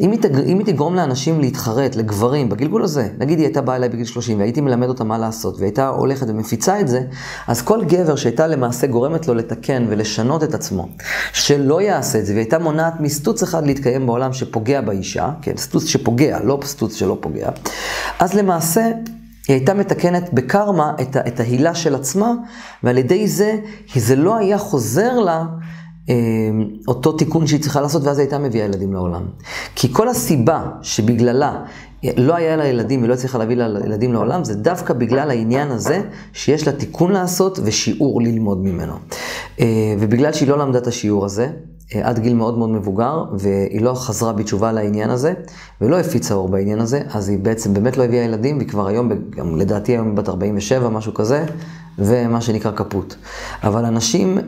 אם 0.00 0.10
היא, 0.10 0.20
תג... 0.20 0.38
אם 0.38 0.58
היא 0.58 0.66
תגרום 0.66 0.94
לאנשים 0.94 1.40
להתחרט, 1.40 1.96
לגברים, 1.96 2.48
בגלגול 2.48 2.82
הזה, 2.82 3.08
נגיד 3.18 3.38
היא 3.38 3.46
הייתה 3.46 3.60
באה 3.60 3.76
אליי 3.76 3.88
בגיל 3.88 4.04
30 4.04 4.38
והייתי 4.38 4.60
מלמד 4.60 4.88
אותה 4.88 5.04
מה 5.04 5.18
לעשות, 5.18 5.60
והייתה 5.60 5.88
הולכת 5.88 6.26
ומפיצה 6.28 6.80
את 6.80 6.88
זה, 6.88 7.02
אז 7.46 7.62
כל 7.62 7.84
גבר 7.84 8.16
שהייתה 8.16 8.46
למעשה 8.46 8.86
גורמת 8.86 9.28
לו 9.28 9.34
לתקן 9.34 9.86
ולשנות 9.88 10.42
את 10.42 10.54
עצמו, 10.54 10.88
שלא 11.32 11.82
יעשה 11.82 12.18
את 12.18 12.26
זה, 12.26 12.34
והייתה 12.34 12.58
מונעת 12.58 13.00
מסטוץ 13.00 13.42
אחד 13.42 13.66
להתקיים 13.66 14.06
בעולם 14.06 14.32
שפוגע 14.32 14.80
באישה, 14.80 15.30
כן, 15.42 15.56
סטוץ 15.56 15.84
שפוגע, 15.84 16.38
לא 16.44 16.58
סטוץ 16.64 16.94
שלא 16.94 17.18
פוגע, 17.20 17.48
אז 18.18 18.34
למעשה 18.34 18.90
היא 19.48 19.56
הייתה 19.56 19.74
מתקנת 19.74 20.32
בקרמה 20.32 20.92
את, 21.00 21.16
את 21.16 21.40
ההילה 21.40 21.74
של 21.74 21.94
עצמה, 21.94 22.32
ועל 22.82 22.98
ידי 22.98 23.28
זה, 23.28 23.56
זה 23.94 24.16
לא 24.16 24.36
היה 24.36 24.58
חוזר 24.58 25.18
לה 25.18 25.44
אותו 26.88 27.12
תיקון 27.12 27.46
שהיא 27.46 27.60
צריכה 27.60 27.80
לעשות, 27.80 28.04
ואז 28.04 28.18
היא 28.18 28.24
הייתה 28.24 28.38
מביאה 28.38 28.64
ילדים 28.64 28.92
לעולם. 28.92 29.22
כי 29.74 29.92
כל 29.92 30.08
הסיבה 30.08 30.62
שבגללה 30.82 31.64
לא 32.16 32.34
היה 32.34 32.56
לה 32.56 32.66
ילדים 32.66 33.02
ולא 33.02 33.14
הצליחה 33.14 33.38
להביא 33.38 33.56
לה 33.56 33.84
ילדים 33.84 34.12
לעולם, 34.12 34.44
זה 34.44 34.54
דווקא 34.54 34.94
בגלל 34.94 35.30
העניין 35.30 35.70
הזה 35.70 36.02
שיש 36.32 36.66
לה 36.66 36.72
תיקון 36.72 37.12
לעשות 37.12 37.58
ושיעור 37.64 38.22
ללמוד 38.22 38.64
ממנו. 38.64 38.92
אה, 39.60 39.66
ובגלל 39.98 40.32
שהיא 40.32 40.48
לא 40.48 40.58
למדה 40.58 40.78
את 40.78 40.86
השיעור 40.86 41.24
הזה, 41.24 41.48
אה, 41.94 42.08
עד 42.08 42.18
גיל 42.18 42.34
מאוד 42.34 42.58
מאוד 42.58 42.70
מבוגר, 42.70 43.24
והיא 43.38 43.80
לא 43.80 43.94
חזרה 43.94 44.32
בתשובה 44.32 44.72
לעניין 44.72 45.10
הזה, 45.10 45.32
ולא 45.80 45.98
הפיצה 45.98 46.34
אור 46.34 46.48
בעניין 46.48 46.80
הזה, 46.80 47.02
אז 47.12 47.28
היא 47.28 47.38
בעצם 47.38 47.74
באמת 47.74 47.96
לא 47.96 48.04
הביאה 48.04 48.24
ילדים, 48.24 48.56
והיא 48.56 48.68
כבר 48.68 48.86
היום, 48.86 49.10
גם 49.36 49.56
לדעתי 49.56 49.92
היום 49.92 50.14
בת 50.14 50.28
47, 50.28 50.88
משהו 50.88 51.14
כזה, 51.14 51.44
ומה 51.98 52.40
שנקרא 52.40 52.72
כפות. 52.72 53.16
אבל 53.62 53.84
אנשים... 53.84 54.38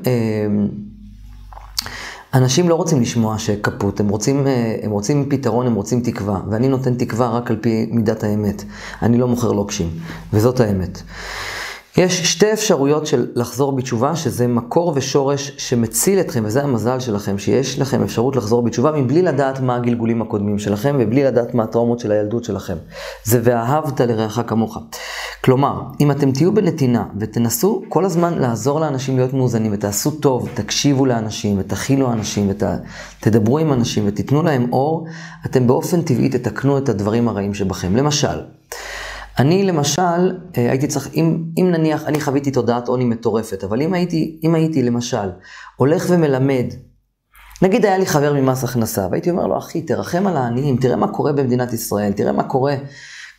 אנשים 2.35 2.69
לא 2.69 2.75
רוצים 2.75 3.01
לשמוע 3.01 3.39
שכפות, 3.39 4.01
הם 4.01 4.09
רוצים, 4.09 4.47
אה, 4.47 4.77
הם 4.83 4.91
רוצים 4.91 5.27
פתרון, 5.31 5.67
הם 5.67 5.75
רוצים 5.75 6.01
תקווה, 6.01 6.41
ואני 6.51 6.69
נותן 6.69 6.95
תקווה 6.95 7.29
רק 7.29 7.51
על 7.51 7.57
פי 7.61 7.87
מידת 7.91 8.25
האמת. 8.25 8.65
אני 9.03 9.19
לא 9.19 9.29
מוכר 9.29 9.53
לוקשים, 9.53 9.91
וזאת 10.33 10.61
האמת. 10.61 11.03
יש 11.96 12.32
שתי 12.32 12.52
אפשרויות 12.52 13.06
של 13.06 13.26
לחזור 13.34 13.72
בתשובה, 13.72 14.16
שזה 14.16 14.46
מקור 14.46 14.92
ושורש 14.94 15.52
שמציל 15.58 16.20
אתכם, 16.20 16.42
וזה 16.46 16.62
המזל 16.62 17.00
שלכם, 17.00 17.38
שיש 17.38 17.78
לכם 17.78 18.02
אפשרות 18.02 18.37
לחזור 18.37 18.62
בתשובה 18.62 18.92
מבלי 18.92 19.22
לדעת 19.22 19.61
מה 19.61 19.76
הגלגולים 19.76 20.22
הקודמים 20.22 20.58
שלכם, 20.58 20.96
ובלי 20.99 21.25
לדעת 21.25 21.54
מה 21.54 21.62
הטראומות 21.62 21.99
של 21.99 22.12
הילדות 22.12 22.44
שלכם. 22.44 22.76
זה 23.25 23.40
ואהבת 23.42 24.00
לרעך 24.00 24.40
כמוך. 24.46 24.78
כלומר, 25.44 25.80
אם 26.00 26.11
אתם 26.11 26.32
תהיו 26.32 26.54
בנתינה 26.54 27.04
ותנסו 27.20 27.82
כל 27.88 28.04
הזמן 28.04 28.38
לעזור 28.38 28.80
לאנשים 28.80 29.16
להיות 29.16 29.32
מאוזנים, 29.32 29.72
ותעשו 29.75 30.11
טוב, 30.11 30.49
תקשיבו 30.54 31.06
לאנשים, 31.06 31.56
ותכילו 31.58 32.12
אנשים, 32.12 32.50
ותדברו 33.20 33.58
עם 33.58 33.72
אנשים, 33.72 34.04
ותיתנו 34.06 34.42
להם 34.42 34.72
אור, 34.72 35.06
אתם 35.46 35.66
באופן 35.66 36.02
טבעי 36.02 36.28
תתקנו 36.28 36.78
את 36.78 36.88
הדברים 36.88 37.28
הרעים 37.28 37.54
שבכם. 37.54 37.96
למשל, 37.96 38.40
אני 39.39 39.65
למשל, 39.65 40.39
אה, 40.59 40.71
הייתי 40.71 40.87
צריך, 40.87 41.09
אם, 41.15 41.45
אם 41.61 41.71
נניח, 41.71 42.05
אני 42.05 42.21
חוויתי 42.21 42.51
תודעת 42.51 42.89
עוני 42.89 43.05
מטורפת, 43.05 43.65
אבל 43.65 43.83
אם 43.83 43.95
הייתי, 43.95 44.41
אם 44.45 44.55
הייתי 44.55 44.83
למשל 44.83 45.31
הולך 45.77 46.07
ומלמד, 46.09 46.67
נגיד 47.62 47.85
היה 47.85 47.99
לי 47.99 48.07
חבר 48.07 48.33
ממס 48.33 48.65
הכנסה, 48.65 49.07
והייתי 49.11 49.31
אומר 49.31 49.47
לו, 49.47 49.59
אחי, 49.59 49.83
תרחם 49.83 50.27
על 50.27 50.37
העניים, 50.37 50.77
תראה 50.77 50.97
מה 50.97 51.09
קורה 51.09 51.33
במדינת 51.33 51.73
ישראל, 51.73 52.12
תראה 52.12 52.33
מה 52.33 52.43
קורה 52.43 52.75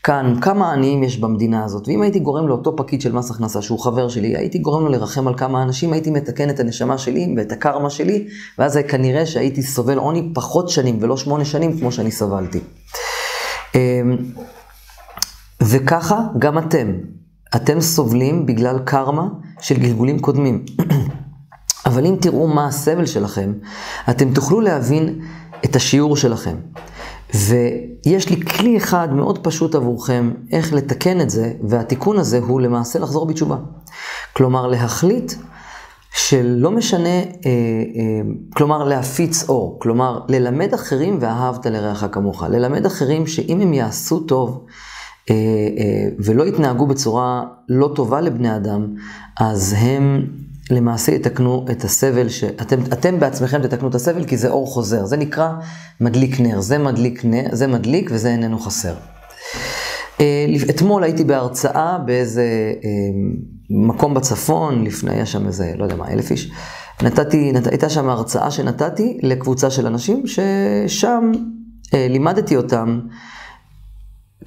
כאן, 0.04 0.36
כמה 0.42 0.74
עניים 0.74 1.04
יש 1.04 1.18
במדינה 1.18 1.66
הזאת. 1.66 1.88
ואם 1.88 2.02
הייתי 2.02 2.20
גורם 2.20 2.48
לאותו 2.48 2.76
פקיד 2.76 3.02
של 3.02 3.12
מס 3.12 3.32
הכנסה, 3.32 3.62
שהוא 3.62 3.80
חבר 3.80 4.10
שלי, 4.10 4.38
הייתי 4.38 4.60
גורם 4.60 4.84
לו 4.84 4.90
לרחם 4.90 5.28
על 5.28 5.38
כמה 5.38 5.64
אנשים, 5.64 5.94
הייתי 5.94 6.12
מתקן 6.12 6.50
את 6.50 6.60
הנשמה 6.60 6.98
שלי 6.98 7.34
ואת 7.38 7.52
הקרמה 7.52 7.90
שלי, 7.90 8.28
ואז 8.60 8.80
כנראה 8.88 9.26
שהייתי 9.26 9.64
סובל 9.64 9.98
עוני 9.98 10.32
פחות 10.34 10.70
שנים 10.70 10.98
ולא 11.02 11.18
שמונה 11.18 11.46
שנים 11.46 11.80
כמו 11.80 11.92
שאני 11.92 12.12
סבלתי. 12.12 12.60
וככה 15.64 16.22
גם 16.40 16.58
אתם. 16.58 16.88
אתם 17.56 17.82
סובלים 17.82 18.46
בגלל 18.46 18.80
קרמה 18.80 19.28
של 19.62 19.78
גלגולים 19.78 20.20
קודמים. 20.20 20.66
אבל 21.86 22.06
אם 22.06 22.16
תראו 22.22 22.48
מה 22.48 22.68
הסבל 22.68 23.06
שלכם, 23.06 23.54
אתם 24.10 24.34
תוכלו 24.34 24.62
להבין 24.62 25.20
את 25.66 25.76
השיעור 25.76 26.18
שלכם. 26.18 26.56
ויש 27.34 28.30
לי 28.30 28.42
כלי 28.42 28.78
אחד 28.78 29.14
מאוד 29.14 29.44
פשוט 29.44 29.76
עבורכם 29.76 30.32
איך 30.52 30.74
לתקן 30.74 31.22
את 31.22 31.30
זה, 31.30 31.54
והתיקון 31.70 32.18
הזה 32.18 32.40
הוא 32.40 32.62
למעשה 32.62 33.00
לחזור 33.00 33.26
בתשובה. 33.26 33.58
כלומר, 34.34 34.68
להחליט 34.68 35.34
שלא 36.16 36.72
משנה, 36.72 37.10
אה, 37.10 37.24
אה, 37.46 38.22
כלומר 38.56 38.84
להפיץ 38.84 39.50
אור, 39.50 39.80
כלומר 39.82 40.20
ללמד 40.30 40.74
אחרים 40.74 41.18
ואהבת 41.22 41.66
לרעך 41.66 42.06
כמוך, 42.12 42.44
ללמד 42.44 42.86
אחרים 42.86 43.28
שאם 43.28 43.62
הם 43.62 43.74
יעשו 43.74 44.20
טוב, 44.20 44.66
ולא 46.20 46.48
יתנהגו 46.48 46.88
בצורה 46.88 47.44
לא 47.70 47.92
טובה 47.96 48.22
לבני 48.22 48.56
אדם, 48.56 48.88
אז 49.40 49.76
הם 49.78 50.26
למעשה 50.72 51.12
יתקנו 51.12 51.66
את 51.72 51.84
הסבל, 51.84 52.30
שאתם 52.30 52.80
אתם 52.94 53.20
בעצמכם 53.20 53.62
תתקנו 53.62 53.88
את 53.88 53.96
הסבל 53.96 54.24
כי 54.24 54.38
זה 54.38 54.50
אור 54.50 54.68
חוזר, 54.68 55.06
זה 55.06 55.18
נקרא 55.18 55.50
מדליק 56.02 56.40
נר, 56.40 56.62
זה 56.62 56.78
מדליק, 56.78 57.26
נר, 57.26 57.48
זה 57.52 57.68
מדליק 57.68 58.10
וזה 58.14 58.30
איננו 58.30 58.60
חסר. 58.60 58.94
אה, 60.20 60.46
אתמול 60.70 61.04
הייתי 61.04 61.24
בהרצאה 61.24 61.98
באיזה 61.98 62.46
מקום 63.70 64.14
בצפון, 64.14 64.84
לפני 64.84 65.12
היה 65.12 65.26
שם 65.26 65.48
איזה, 65.48 65.74
לא 65.78 65.84
יודע 65.84 65.96
מה, 65.96 66.12
אלף 66.12 66.32
איש. 66.32 66.52
נתתי, 67.04 67.52
נת, 67.52 67.68
הייתה 67.68 67.90
שם 67.90 68.10
הרצאה 68.10 68.52
שנתתי 68.52 69.18
לקבוצה 69.24 69.70
של 69.70 69.88
אנשים 69.88 70.24
ששם 70.28 71.32
לימדתי 71.94 72.56
אותם 72.58 73.00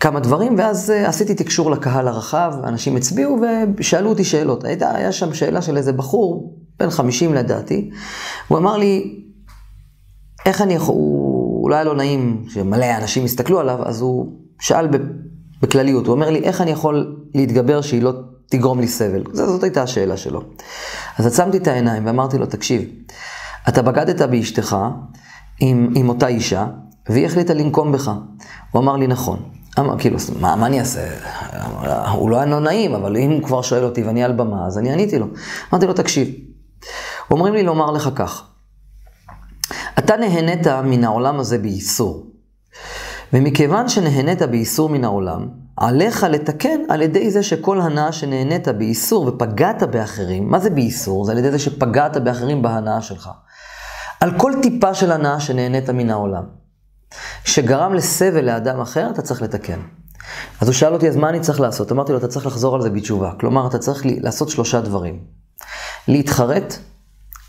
כמה 0.01 0.21
דברים, 0.21 0.59
ואז 0.59 0.91
uh, 0.91 1.09
עשיתי 1.09 1.35
תקשור 1.35 1.71
לקהל 1.71 2.09
הרחב, 2.09 2.55
אנשים 2.65 2.97
הצביעו 2.97 3.41
ושאלו 3.77 4.09
אותי 4.09 4.25
שאלות. 4.25 4.65
הייתה, 4.65 4.95
היה 4.95 5.13
שם 5.13 5.35
שאלה 5.35 5.63
של 5.63 5.77
איזה 5.77 5.93
בחור, 5.93 6.55
בן 6.79 6.91
50 6.91 7.35
לדעתי, 7.35 7.91
הוא 8.49 8.59
אמר 8.59 8.77
לי, 8.77 9.21
איך 10.47 10.63
אני 10.63 10.75
יכול, 10.75 10.95
הוא 10.95 11.63
אולי 11.63 11.85
לא 11.85 11.97
נעים 11.97 12.45
שמלא 12.49 12.97
אנשים 13.01 13.25
יסתכלו 13.25 13.61
עליו, 13.61 13.79
אז 13.85 14.01
הוא 14.01 14.33
שאל 14.61 14.89
בכלליות, 15.63 16.07
הוא 16.07 16.15
אומר 16.15 16.31
לי, 16.31 16.39
איך 16.39 16.61
אני 16.61 16.71
יכול 16.71 17.17
להתגבר 17.35 17.81
שהיא 17.81 18.03
לא 18.03 18.13
תגרום 18.51 18.81
לי 18.81 18.89
סבל? 18.89 19.23
זאת 19.33 19.63
הייתה 19.63 19.83
השאלה 19.83 20.17
שלו. 20.17 20.43
אז 21.19 21.27
עצמתי 21.27 21.57
את 21.57 21.69
העיניים 21.69 22.07
ואמרתי 22.07 22.39
לו, 22.39 22.47
תקשיב, 22.47 22.83
אתה 23.69 23.83
בגדת 23.83 24.23
באשתך 24.23 24.77
עם, 25.61 25.93
עם 25.97 26.09
אותה 26.09 26.27
אישה, 26.27 26.67
והיא 27.09 27.27
החליטה 27.27 27.55
לנקום 27.55 27.93
בך. 27.93 28.11
הוא 28.71 28.83
אמר 28.83 28.97
לי, 28.97 29.07
נכון. 29.07 29.56
אמר, 29.79 29.99
כאילו, 29.99 30.19
מה, 30.41 30.57
מה 30.57 30.67
אני 30.67 30.81
אעשה? 30.81 31.01
הוא 32.13 32.31
לא 32.31 32.37
היה 32.37 32.47
לא 32.47 32.61
נעים, 32.61 32.95
אבל 32.95 33.17
אם 33.17 33.31
הוא 33.31 33.43
כבר 33.43 33.63
שואל 33.63 33.85
אותי 33.85 34.03
ואני 34.03 34.25
על 34.25 34.33
במה, 34.33 34.67
אז 34.67 34.79
אני 34.79 34.93
עניתי 34.93 35.19
לו. 35.19 35.27
אמרתי 35.73 35.87
לו, 35.87 35.93
תקשיב, 35.93 36.29
אומרים 37.31 37.55
לי 37.55 37.63
לומר 37.63 37.91
לך 37.91 38.11
כך, 38.15 38.45
אתה 39.99 40.17
נהנית 40.17 40.67
מן 40.67 41.05
העולם 41.05 41.41
הזה 41.41 41.59
בייסור, 41.59 42.27
ומכיוון 43.33 43.89
שנהנית 43.89 44.43
בייסור 44.43 44.89
מן 44.89 45.05
העולם, 45.05 45.49
עליך 45.77 46.23
לתקן 46.23 46.81
על 46.89 47.03
ידי 47.03 47.31
זה 47.31 47.43
שכל 47.43 47.81
הנאה 47.81 48.13
שנהנית 48.13 48.69
בייסור 48.69 49.27
ופגעת 49.27 49.83
באחרים, 49.83 50.51
מה 50.51 50.59
זה 50.59 50.71
בייסור? 50.71 51.25
זה 51.25 51.33
על 51.33 51.39
ידי 51.39 51.51
זה 51.51 51.59
שפגעת 51.59 52.17
באחרים 52.17 52.63
בהנאה 52.63 53.03
שלך. 53.03 53.31
על 54.21 54.39
כל 54.39 54.53
טיפה 54.63 54.95
של 54.95 55.13
הנאה 55.13 55.41
שנהנית 55.41 55.91
מן 55.91 56.11
העולם. 56.11 56.43
שגרם 57.45 57.95
לסבל 57.95 58.45
לאדם 58.45 58.81
אחר, 58.81 59.11
אתה 59.11 59.23
צריך 59.23 59.43
לתקן. 59.43 59.81
אז 60.61 60.69
הוא 60.69 60.75
שאל 60.75 60.93
אותי, 60.93 61.09
אז 61.09 61.17
מה 61.17 61.29
אני 61.29 61.41
צריך 61.41 61.61
לעשות? 61.61 61.93
אמרתי 61.93 62.13
לו, 62.13 62.19
אתה 62.19 62.29
צריך 62.29 62.47
לחזור 62.47 62.75
על 62.75 62.83
זה 62.83 62.91
בתשובה. 62.91 63.33
כלומר, 63.41 63.67
אתה 63.67 63.79
צריך 63.79 64.03
לעשות 64.05 64.49
שלושה 64.49 64.81
דברים. 64.81 65.21
להתחרט, 66.09 66.77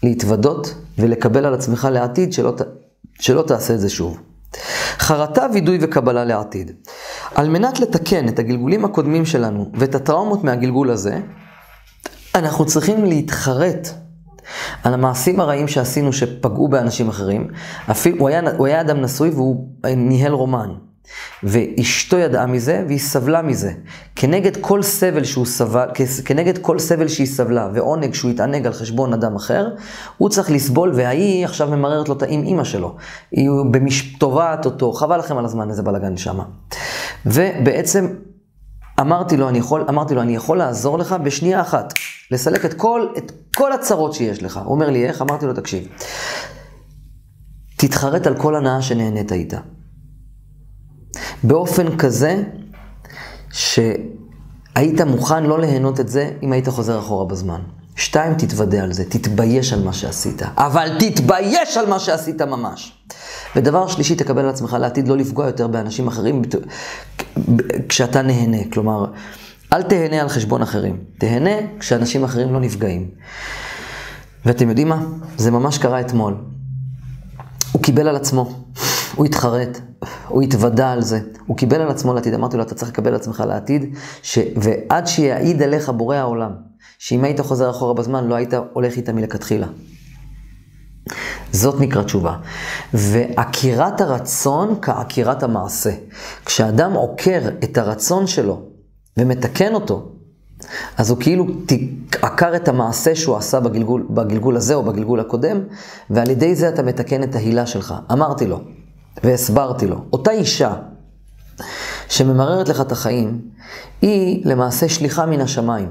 להתוודות 0.04 0.74
ולקבל 0.98 1.46
על 1.46 1.54
עצמך 1.54 1.88
לעתיד 1.92 2.34
שלא, 2.34 2.54
שלא 3.20 3.42
תעשה 3.42 3.74
את 3.74 3.80
זה 3.80 3.90
שוב. 3.90 4.20
חרטה, 5.00 5.48
וידוי 5.54 5.78
וקבלה 5.82 6.26
לעתיד. 6.26 6.72
על 7.36 7.50
מנת 7.50 7.80
לתקן 7.80 8.28
את 8.28 8.40
הגלגולים 8.40 8.86
הקודמים 8.86 9.26
שלנו 9.26 9.72
ואת 9.74 9.96
הטראומות 9.96 10.44
מהגלגול 10.44 10.90
הזה, 10.90 11.20
אנחנו 12.36 12.66
צריכים 12.66 13.06
להתחרט 13.06 13.88
על 14.84 14.94
המעשים 14.94 15.40
הרעים 15.40 15.68
שעשינו 15.68 16.14
שפגעו 16.14 16.68
באנשים 16.68 17.10
אחרים. 17.10 17.48
אפילו, 17.92 18.18
הוא, 18.18 18.30
היה, 18.30 18.42
הוא 18.58 18.68
היה 18.68 18.82
אדם 18.82 19.02
נשוי 19.02 19.30
והוא 19.30 19.68
ניהל 19.86 20.34
רומן. 20.34 20.70
ואשתו 21.44 22.18
ידעה 22.18 22.46
מזה, 22.46 22.84
והיא 22.88 23.00
סבלה 23.00 23.42
מזה. 23.42 23.72
כנגד 24.16 24.58
כל 24.62 24.84
סבל 24.84 25.24
שהוא 25.24 25.46
סבל, 25.46 25.88
כנגד 26.26 26.58
כל 26.58 26.80
סבל 26.80 27.08
שהיא 27.08 27.28
סבלה, 27.28 27.70
ועונג 27.74 28.14
שהוא 28.14 28.32
התענג 28.32 28.66
על 28.66 28.74
חשבון 28.74 29.14
אדם 29.14 29.36
אחר, 29.36 29.68
הוא 30.18 30.30
צריך 30.30 30.52
לסבול, 30.52 30.92
וההיא 30.96 31.46
עכשיו 31.46 31.68
ממררת 31.68 32.10
לו 32.10 32.18
את 32.18 32.24
עם 32.28 32.44
אימא 32.44 32.64
שלו. 32.64 32.96
היא 33.32 33.50
תובעת 34.20 34.66
אותו, 34.66 34.94
חבל 34.94 35.18
לכם 35.20 35.38
על 35.38 35.46
הזמן, 35.46 35.70
איזה 35.70 35.84
בלאגן 35.84 36.18
שמה. 36.18 36.44
ובעצם 37.26 38.08
אמרתי 39.00 39.38
לו, 39.38 39.50
אני 39.50 39.58
יכול, 39.58 39.86
אמרתי 39.90 40.16
לו, 40.16 40.22
אני 40.22 40.36
יכול 40.36 40.58
לעזור 40.58 40.98
לך 40.98 41.16
בשנייה 41.24 41.62
אחת, 41.62 41.94
לסלק 42.32 42.66
את 42.66 42.74
כל, 42.74 43.08
את 43.18 43.32
כל 43.56 43.74
הצרות 43.74 44.14
שיש 44.14 44.44
לך. 44.44 44.60
הוא 44.64 44.74
אומר 44.76 44.90
לי, 44.90 45.06
איך? 45.06 45.22
אמרתי 45.22 45.46
לו, 45.46 45.54
תקשיב, 45.54 45.88
תתחרט 47.76 48.28
על 48.28 48.38
כל 48.38 48.56
הנאה 48.56 48.82
שנהנית 48.82 49.32
איתה. 49.32 49.60
באופן 51.44 51.98
כזה 51.98 52.44
שהיית 53.52 55.02
מוכן 55.02 55.44
לא 55.44 55.60
ליהנות 55.60 56.00
את 56.00 56.10
זה 56.10 56.32
אם 56.44 56.52
היית 56.52 56.68
חוזר 56.68 57.00
אחורה 57.00 57.26
בזמן. 57.26 57.62
שתיים, 57.96 58.34
תתוודה 58.34 58.84
על 58.84 58.94
זה, 58.94 59.04
תתבייש 59.10 59.74
על 59.74 59.84
מה 59.84 59.94
שעשית. 59.94 60.42
אבל 60.58 60.90
תתבייש 61.00 61.78
על 61.78 61.86
מה 61.90 62.00
שעשית 62.00 62.42
ממש. 62.42 62.94
ודבר 63.56 63.88
שלישי, 63.88 64.16
תקבל 64.16 64.42
על 64.42 64.50
עצמך 64.50 64.78
לעתיד 64.80 65.08
לא 65.08 65.18
לפגוע 65.18 65.46
יותר 65.46 65.68
באנשים 65.68 66.08
אחרים 66.08 66.42
כשאתה 67.90 68.22
נהנה. 68.22 68.58
כלומר, 68.74 69.06
אל 69.74 69.84
תהנה 69.84 70.22
על 70.22 70.30
חשבון 70.30 70.62
אחרים. 70.62 70.98
תהנה 71.18 71.52
כשאנשים 71.80 72.24
אחרים 72.24 72.54
לא 72.54 72.60
נפגעים. 72.60 73.10
ואתם 74.46 74.70
יודעים 74.70 74.90
מה? 74.90 75.06
זה 75.38 75.52
ממש 75.52 75.78
קרה 75.78 76.00
אתמול. 76.00 76.36
הוא 77.72 77.84
קיבל 77.84 78.08
על 78.08 78.16
עצמו, 78.16 78.66
הוא 79.16 79.26
התחרט, 79.26 79.80
הוא 80.28 80.42
התוודה 80.42 80.92
על 80.92 81.02
זה, 81.02 81.20
הוא 81.46 81.58
קיבל 81.58 81.82
על 81.82 81.90
עצמו 81.90 82.14
לעתיד. 82.14 82.34
אמרתי 82.34 82.58
לו, 82.58 82.64
אתה 82.64 82.76
צריך 82.76 82.92
לקבל 82.92 83.10
על 83.10 83.16
עצמך 83.16 83.44
לעתיד, 83.48 83.96
ש... 84.24 84.40
ועד 84.56 85.08
שיעיד 85.08 85.62
עליך 85.62 85.90
בורא 85.90 86.16
העולם, 86.16 86.52
שאם 87.00 87.24
היית 87.24 87.40
חוזר 87.40 87.70
אחורה 87.70 87.94
בזמן, 87.94 88.28
לא 88.28 88.36
היית 88.36 88.54
הולך 88.74 88.96
איתה 88.98 89.14
מלכתחילה. 89.14 89.68
זאת 91.52 91.80
נקרא 91.80 92.04
תשובה. 92.04 92.36
ועקירת 92.94 94.02
הרצון 94.02 94.76
כעקירת 94.82 95.44
המעשה. 95.44 95.92
כשאדם 96.46 96.94
עוקר 96.94 97.42
את 97.64 97.78
הרצון 97.78 98.28
שלו 98.28 98.77
ומתקן 99.18 99.74
אותו, 99.74 100.12
אז 100.98 101.10
הוא 101.10 101.18
כאילו 101.20 101.46
עקר 102.22 102.56
את 102.56 102.68
המעשה 102.68 103.16
שהוא 103.16 103.38
עשה 103.38 103.60
בגלגול, 103.60 104.06
בגלגול 104.10 104.58
הזה 104.58 104.74
או 104.74 104.84
בגלגול 104.84 105.20
הקודם, 105.20 105.60
ועל 106.10 106.30
ידי 106.30 106.56
זה 106.56 106.70
אתה 106.70 106.84
מתקן 106.84 107.24
את 107.24 107.36
ההילה 107.36 107.66
שלך. 107.66 107.94
אמרתי 108.12 108.48
לו, 108.48 108.60
והסברתי 109.24 109.88
לו, 109.88 110.02
אותה 110.14 110.32
אישה 110.32 110.74
שממררת 112.10 112.70
לך 112.70 112.82
את 112.82 112.92
החיים, 112.92 113.42
היא 114.02 114.42
למעשה 114.46 114.90
שליחה 114.90 115.26
מן 115.26 115.42
השמיים. 115.42 115.90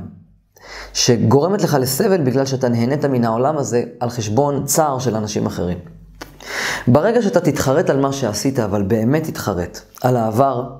שגורמת 0.93 1.63
לך 1.63 1.77
לסבל 1.81 2.21
בגלל 2.21 2.47
שאתה 2.47 2.69
נהנית 2.69 3.05
מן 3.05 3.25
העולם 3.25 3.59
הזה 3.59 3.85
על 4.01 4.11
חשבון 4.11 4.65
צער 4.65 4.99
של 4.99 5.17
אנשים 5.17 5.47
אחרים. 5.47 5.79
ברגע 6.89 7.23
שאתה 7.23 7.41
תתחרט 7.41 7.91
על 7.91 8.01
מה 8.01 8.13
שעשית, 8.13 8.59
אבל 8.59 8.83
באמת 8.83 9.25
תתחרט 9.25 9.81
על 10.03 10.17
העבר, 10.17 10.71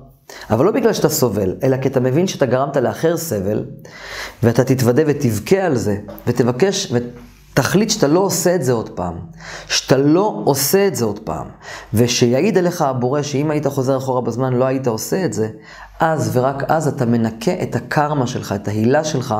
אבל 0.49 0.65
לא 0.65 0.71
בגלל 0.71 0.93
שאתה 0.93 1.09
סובל, 1.09 1.55
אלא 1.63 1.77
כי 1.77 1.87
אתה 1.87 1.99
מבין 1.99 2.27
שאתה 2.27 2.45
גרמת 2.45 2.77
לאחר 2.77 3.17
סבל, 3.17 3.65
ואתה 4.43 4.63
תתוודה 4.63 5.03
ותבכה 5.07 5.57
על 5.57 5.75
זה, 5.75 5.97
ותבקש, 6.27 6.93
ותחליט 7.53 7.89
שאתה 7.89 8.07
לא 8.07 8.19
עושה 8.19 8.55
את 8.55 8.63
זה 8.63 8.71
עוד 8.71 8.89
פעם, 8.89 9.13
שאתה 9.67 9.97
לא 9.97 10.41
עושה 10.45 10.87
את 10.87 10.95
זה 10.95 11.05
עוד 11.05 11.19
פעם, 11.19 11.47
ושיעיד 11.93 12.57
עליך 12.57 12.81
הבורא 12.81 13.21
שאם 13.21 13.51
היית 13.51 13.67
חוזר 13.67 13.97
אחורה 13.97 14.21
בזמן 14.21 14.53
לא 14.53 14.65
היית 14.65 14.87
עושה 14.87 15.25
את 15.25 15.33
זה, 15.33 15.49
אז 15.99 16.29
ורק 16.33 16.63
אז 16.67 16.87
אתה 16.87 17.05
מנקה 17.05 17.51
את 17.63 17.75
הקרמה 17.75 18.27
שלך, 18.27 18.51
את 18.51 18.67
ההילה 18.67 19.03
שלך, 19.03 19.35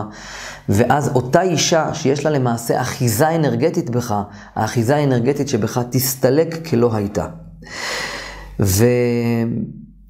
ואז 0.69 1.11
אותה 1.15 1.41
אישה 1.41 1.93
שיש 1.93 2.25
לה 2.25 2.31
למעשה 2.31 2.81
אחיזה 2.81 3.35
אנרגטית 3.35 3.89
בך, 3.89 4.15
האחיזה 4.55 4.95
האנרגטית 4.95 5.49
שבך 5.49 5.81
תסתלק 5.89 6.67
כלא 6.67 6.91
הייתה. 6.93 7.27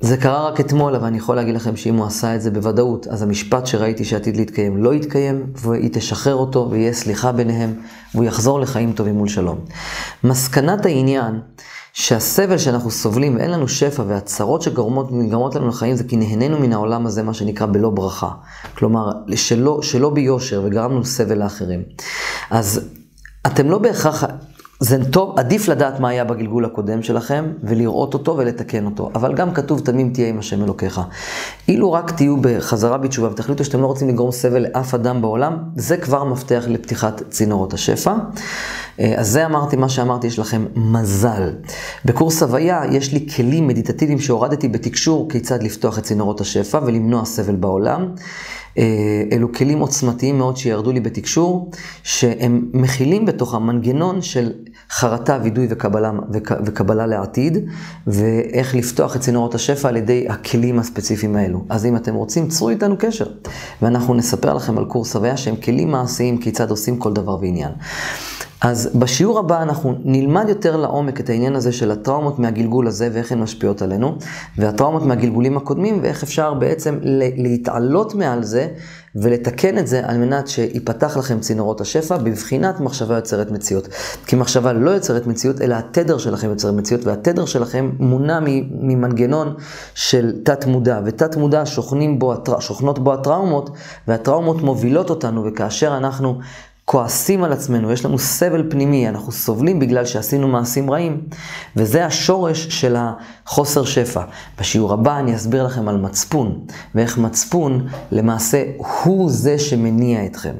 וזה 0.01 0.17
קרה 0.17 0.47
רק 0.47 0.59
אתמול, 0.59 0.95
אבל 0.95 1.05
אני 1.07 1.17
יכול 1.17 1.35
להגיד 1.35 1.55
לכם 1.55 1.75
שאם 1.75 1.95
הוא 1.95 2.05
עשה 2.05 2.35
את 2.35 2.41
זה 2.41 2.51
בוודאות, 2.51 3.07
אז 3.07 3.21
המשפט 3.21 3.67
שראיתי 3.67 4.05
שעתיד 4.05 4.37
להתקיים 4.37 4.83
לא 4.83 4.93
יתקיים, 4.93 5.45
והיא 5.55 5.89
תשחרר 5.93 6.35
אותו 6.35 6.67
ויהיה 6.71 6.93
סליחה 6.93 7.31
ביניהם, 7.31 7.73
והוא 8.13 8.25
יחזור 8.25 8.59
לחיים 8.59 8.91
טובים 8.91 9.15
מול 9.15 9.27
שלום. 9.27 9.57
מסקנת 10.23 10.85
העניין, 10.85 11.39
שהסבל 11.93 12.57
שאנחנו 12.57 12.91
סובלים 12.91 13.35
ואין 13.35 13.51
לנו 13.51 13.67
שפע 13.67 14.03
והצרות 14.07 14.61
שגורמות 14.61 15.55
לנו 15.55 15.67
לחיים 15.67 15.95
זה 15.95 16.03
כי 16.03 16.17
נהנינו 16.17 16.59
מן 16.59 16.73
העולם 16.73 17.05
הזה, 17.05 17.23
מה 17.23 17.33
שנקרא 17.33 17.67
בלא 17.67 17.89
ברכה. 17.89 18.29
כלומר, 18.77 19.11
שלא, 19.35 19.79
שלא 19.81 20.09
ביושר 20.09 20.61
וגרמנו 20.65 21.05
סבל 21.05 21.37
לאחרים. 21.37 21.83
אז 22.51 22.89
אתם 23.47 23.69
לא 23.69 23.77
בהכרח, 23.77 24.23
זה 24.79 25.11
טוב, 25.11 25.39
עדיף 25.39 25.67
לדעת 25.67 25.99
מה 25.99 26.09
היה 26.09 26.23
בגלגול 26.23 26.65
הקודם 26.65 27.03
שלכם, 27.03 27.45
ולראות 27.63 28.13
אותו 28.13 28.37
ולתקן 28.37 28.85
אותו. 28.85 29.11
אבל 29.15 29.33
גם 29.33 29.53
כתוב, 29.53 29.79
תמים 29.79 30.13
תהיה 30.13 30.29
עם 30.29 30.39
השם 30.39 30.63
אלוקיך. 30.63 31.01
אילו 31.67 31.91
רק 31.91 32.11
תהיו 32.11 32.37
בחזרה 32.41 32.97
בתשובה 32.97 33.31
ותחליטו 33.31 33.65
שאתם 33.65 33.81
לא 33.81 33.87
רוצים 33.87 34.09
לגרום 34.09 34.31
סבל 34.31 34.61
לאף 34.61 34.93
אדם 34.93 35.21
בעולם, 35.21 35.57
זה 35.75 35.97
כבר 35.97 36.23
מפתח 36.23 36.63
לפתיחת 36.67 37.21
צינורות 37.29 37.73
השפע. 37.73 38.13
אה, 38.99 39.13
אז 39.17 39.27
זה 39.27 39.45
אמרתי, 39.45 39.75
מה 39.75 39.89
שאמרתי, 39.89 40.27
יש 40.27 40.39
לכם 40.39 40.65
מזל. 40.75 41.53
בקורס 42.05 42.43
הוויה 42.43 42.81
יש 42.91 43.13
לי 43.13 43.27
כלים 43.35 43.67
מדיטטיביים 43.67 44.19
שהורדתי 44.19 44.67
בתקשור 44.67 45.29
כיצד 45.29 45.63
לפתוח 45.63 45.99
את 45.99 46.03
צינורות 46.03 46.41
השפע 46.41 46.79
ולמנוע 46.85 47.25
סבל 47.25 47.55
בעולם. 47.55 48.11
אה, 48.77 48.83
אלו 49.31 49.53
כלים 49.53 49.79
עוצמתיים 49.79 50.37
מאוד 50.37 50.57
שירדו 50.57 50.91
לי 50.91 50.99
בתקשור, 50.99 51.71
שהם 52.03 52.69
מכילים 52.73 53.25
בתוך 53.25 53.53
המנגנון 53.53 54.21
של 54.21 54.51
חרטה, 54.91 55.39
וידוי 55.43 55.67
וקבלה, 55.69 56.11
וק, 56.33 56.51
וקבלה 56.65 57.05
לעתיד, 57.07 57.57
ואיך 58.07 58.75
לפתוח 58.75 59.15
את 59.15 59.21
צינורות 59.21 59.55
השפע 59.55 59.89
על 59.89 59.97
ידי 59.97 60.25
הכלים 60.29 60.79
הספציפיים 60.79 61.35
האלו. 61.35 61.65
אז 61.69 61.85
אם 61.85 61.95
אתם 61.95 62.15
רוצים, 62.15 62.47
צרו 62.47 62.69
איתנו 62.69 62.95
קשר, 62.99 63.25
ואנחנו 63.81 64.13
נספר 64.13 64.53
לכם 64.53 64.77
על 64.77 64.85
קורס 64.85 65.15
הוויה 65.15 65.37
שהם 65.37 65.55
כלים 65.55 65.91
מעשיים 65.91 66.37
כיצד 66.37 66.69
עושים 66.69 66.97
כל 66.97 67.13
דבר 67.13 67.37
ועניין. 67.41 67.71
אז 68.61 68.89
בשיעור 68.95 69.39
הבא 69.39 69.61
אנחנו 69.61 69.95
נלמד 70.03 70.45
יותר 70.49 70.77
לעומק 70.77 71.19
את 71.19 71.29
העניין 71.29 71.55
הזה 71.55 71.71
של 71.71 71.91
הטראומות 71.91 72.39
מהגלגול 72.39 72.87
הזה 72.87 73.09
ואיך 73.13 73.31
הן 73.31 73.39
משפיעות 73.39 73.81
עלינו, 73.81 74.17
והטראומות 74.57 75.03
מהגלגולים 75.03 75.57
הקודמים 75.57 75.99
ואיך 76.01 76.23
אפשר 76.23 76.53
בעצם 76.53 76.99
להתעלות 77.35 78.15
מעל 78.15 78.43
זה 78.43 78.66
ולתקן 79.15 79.77
את 79.77 79.87
זה 79.87 80.01
על 80.05 80.17
מנת 80.17 80.47
שיפתח 80.47 81.17
לכם 81.17 81.39
צינורות 81.39 81.81
השפע 81.81 82.17
בבחינת 82.17 82.79
מחשבה 82.79 83.15
יוצרת 83.15 83.51
מציאות. 83.51 83.87
כי 84.27 84.35
מחשבה 84.35 84.73
לא 84.73 84.91
יוצרת 84.91 85.27
מציאות, 85.27 85.61
אלא 85.61 85.75
התדר 85.75 86.17
שלכם 86.17 86.49
יוצר 86.49 86.71
מציאות, 86.71 87.05
והתדר 87.05 87.45
שלכם 87.45 87.91
מונע 87.99 88.39
ממנגנון 88.71 89.55
של 89.93 90.31
תת 90.43 90.65
מודע, 90.65 90.99
ותת 91.05 91.35
מודע 91.35 91.61
שוכנים 91.65 92.19
בו, 92.19 92.33
שוכנות 92.59 92.99
בו 92.99 93.13
הטראומות, 93.13 93.69
והטראומות 94.07 94.61
מובילות 94.61 95.09
אותנו, 95.09 95.45
וכאשר 95.45 95.97
אנחנו 95.97 96.39
כועסים 96.89 97.43
על 97.43 97.53
עצמנו, 97.53 97.91
יש 97.91 98.05
לנו 98.05 98.19
סבל 98.19 98.63
פנימי, 98.69 99.09
אנחנו 99.09 99.31
סובלים 99.31 99.79
בגלל 99.79 100.05
שעשינו 100.05 100.47
מעשים 100.47 100.91
רעים, 100.91 101.21
וזה 101.75 102.05
השורש 102.05 102.67
של 102.69 102.95
החוסר 102.99 103.85
שפע. 103.85 104.21
בשיעור 104.59 104.93
הבא 104.93 105.19
אני 105.19 105.35
אסביר 105.35 105.65
לכם 105.65 105.87
על 105.87 105.97
מצפון, 105.97 106.59
ואיך 106.95 107.17
מצפון 107.17 107.87
למעשה 108.11 108.63
הוא 108.77 109.31
זה 109.31 109.59
שמניע 109.59 110.25
אתכם. 110.25 110.53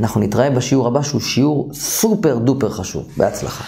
אנחנו 0.00 0.20
נתראה 0.20 0.50
בשיעור 0.50 0.86
הבא 0.86 1.02
שהוא 1.02 1.20
שיעור 1.20 1.70
סופר 1.74 2.38
דופר 2.38 2.70
חשוב. 2.70 3.04
בהצלחה. 3.16 3.64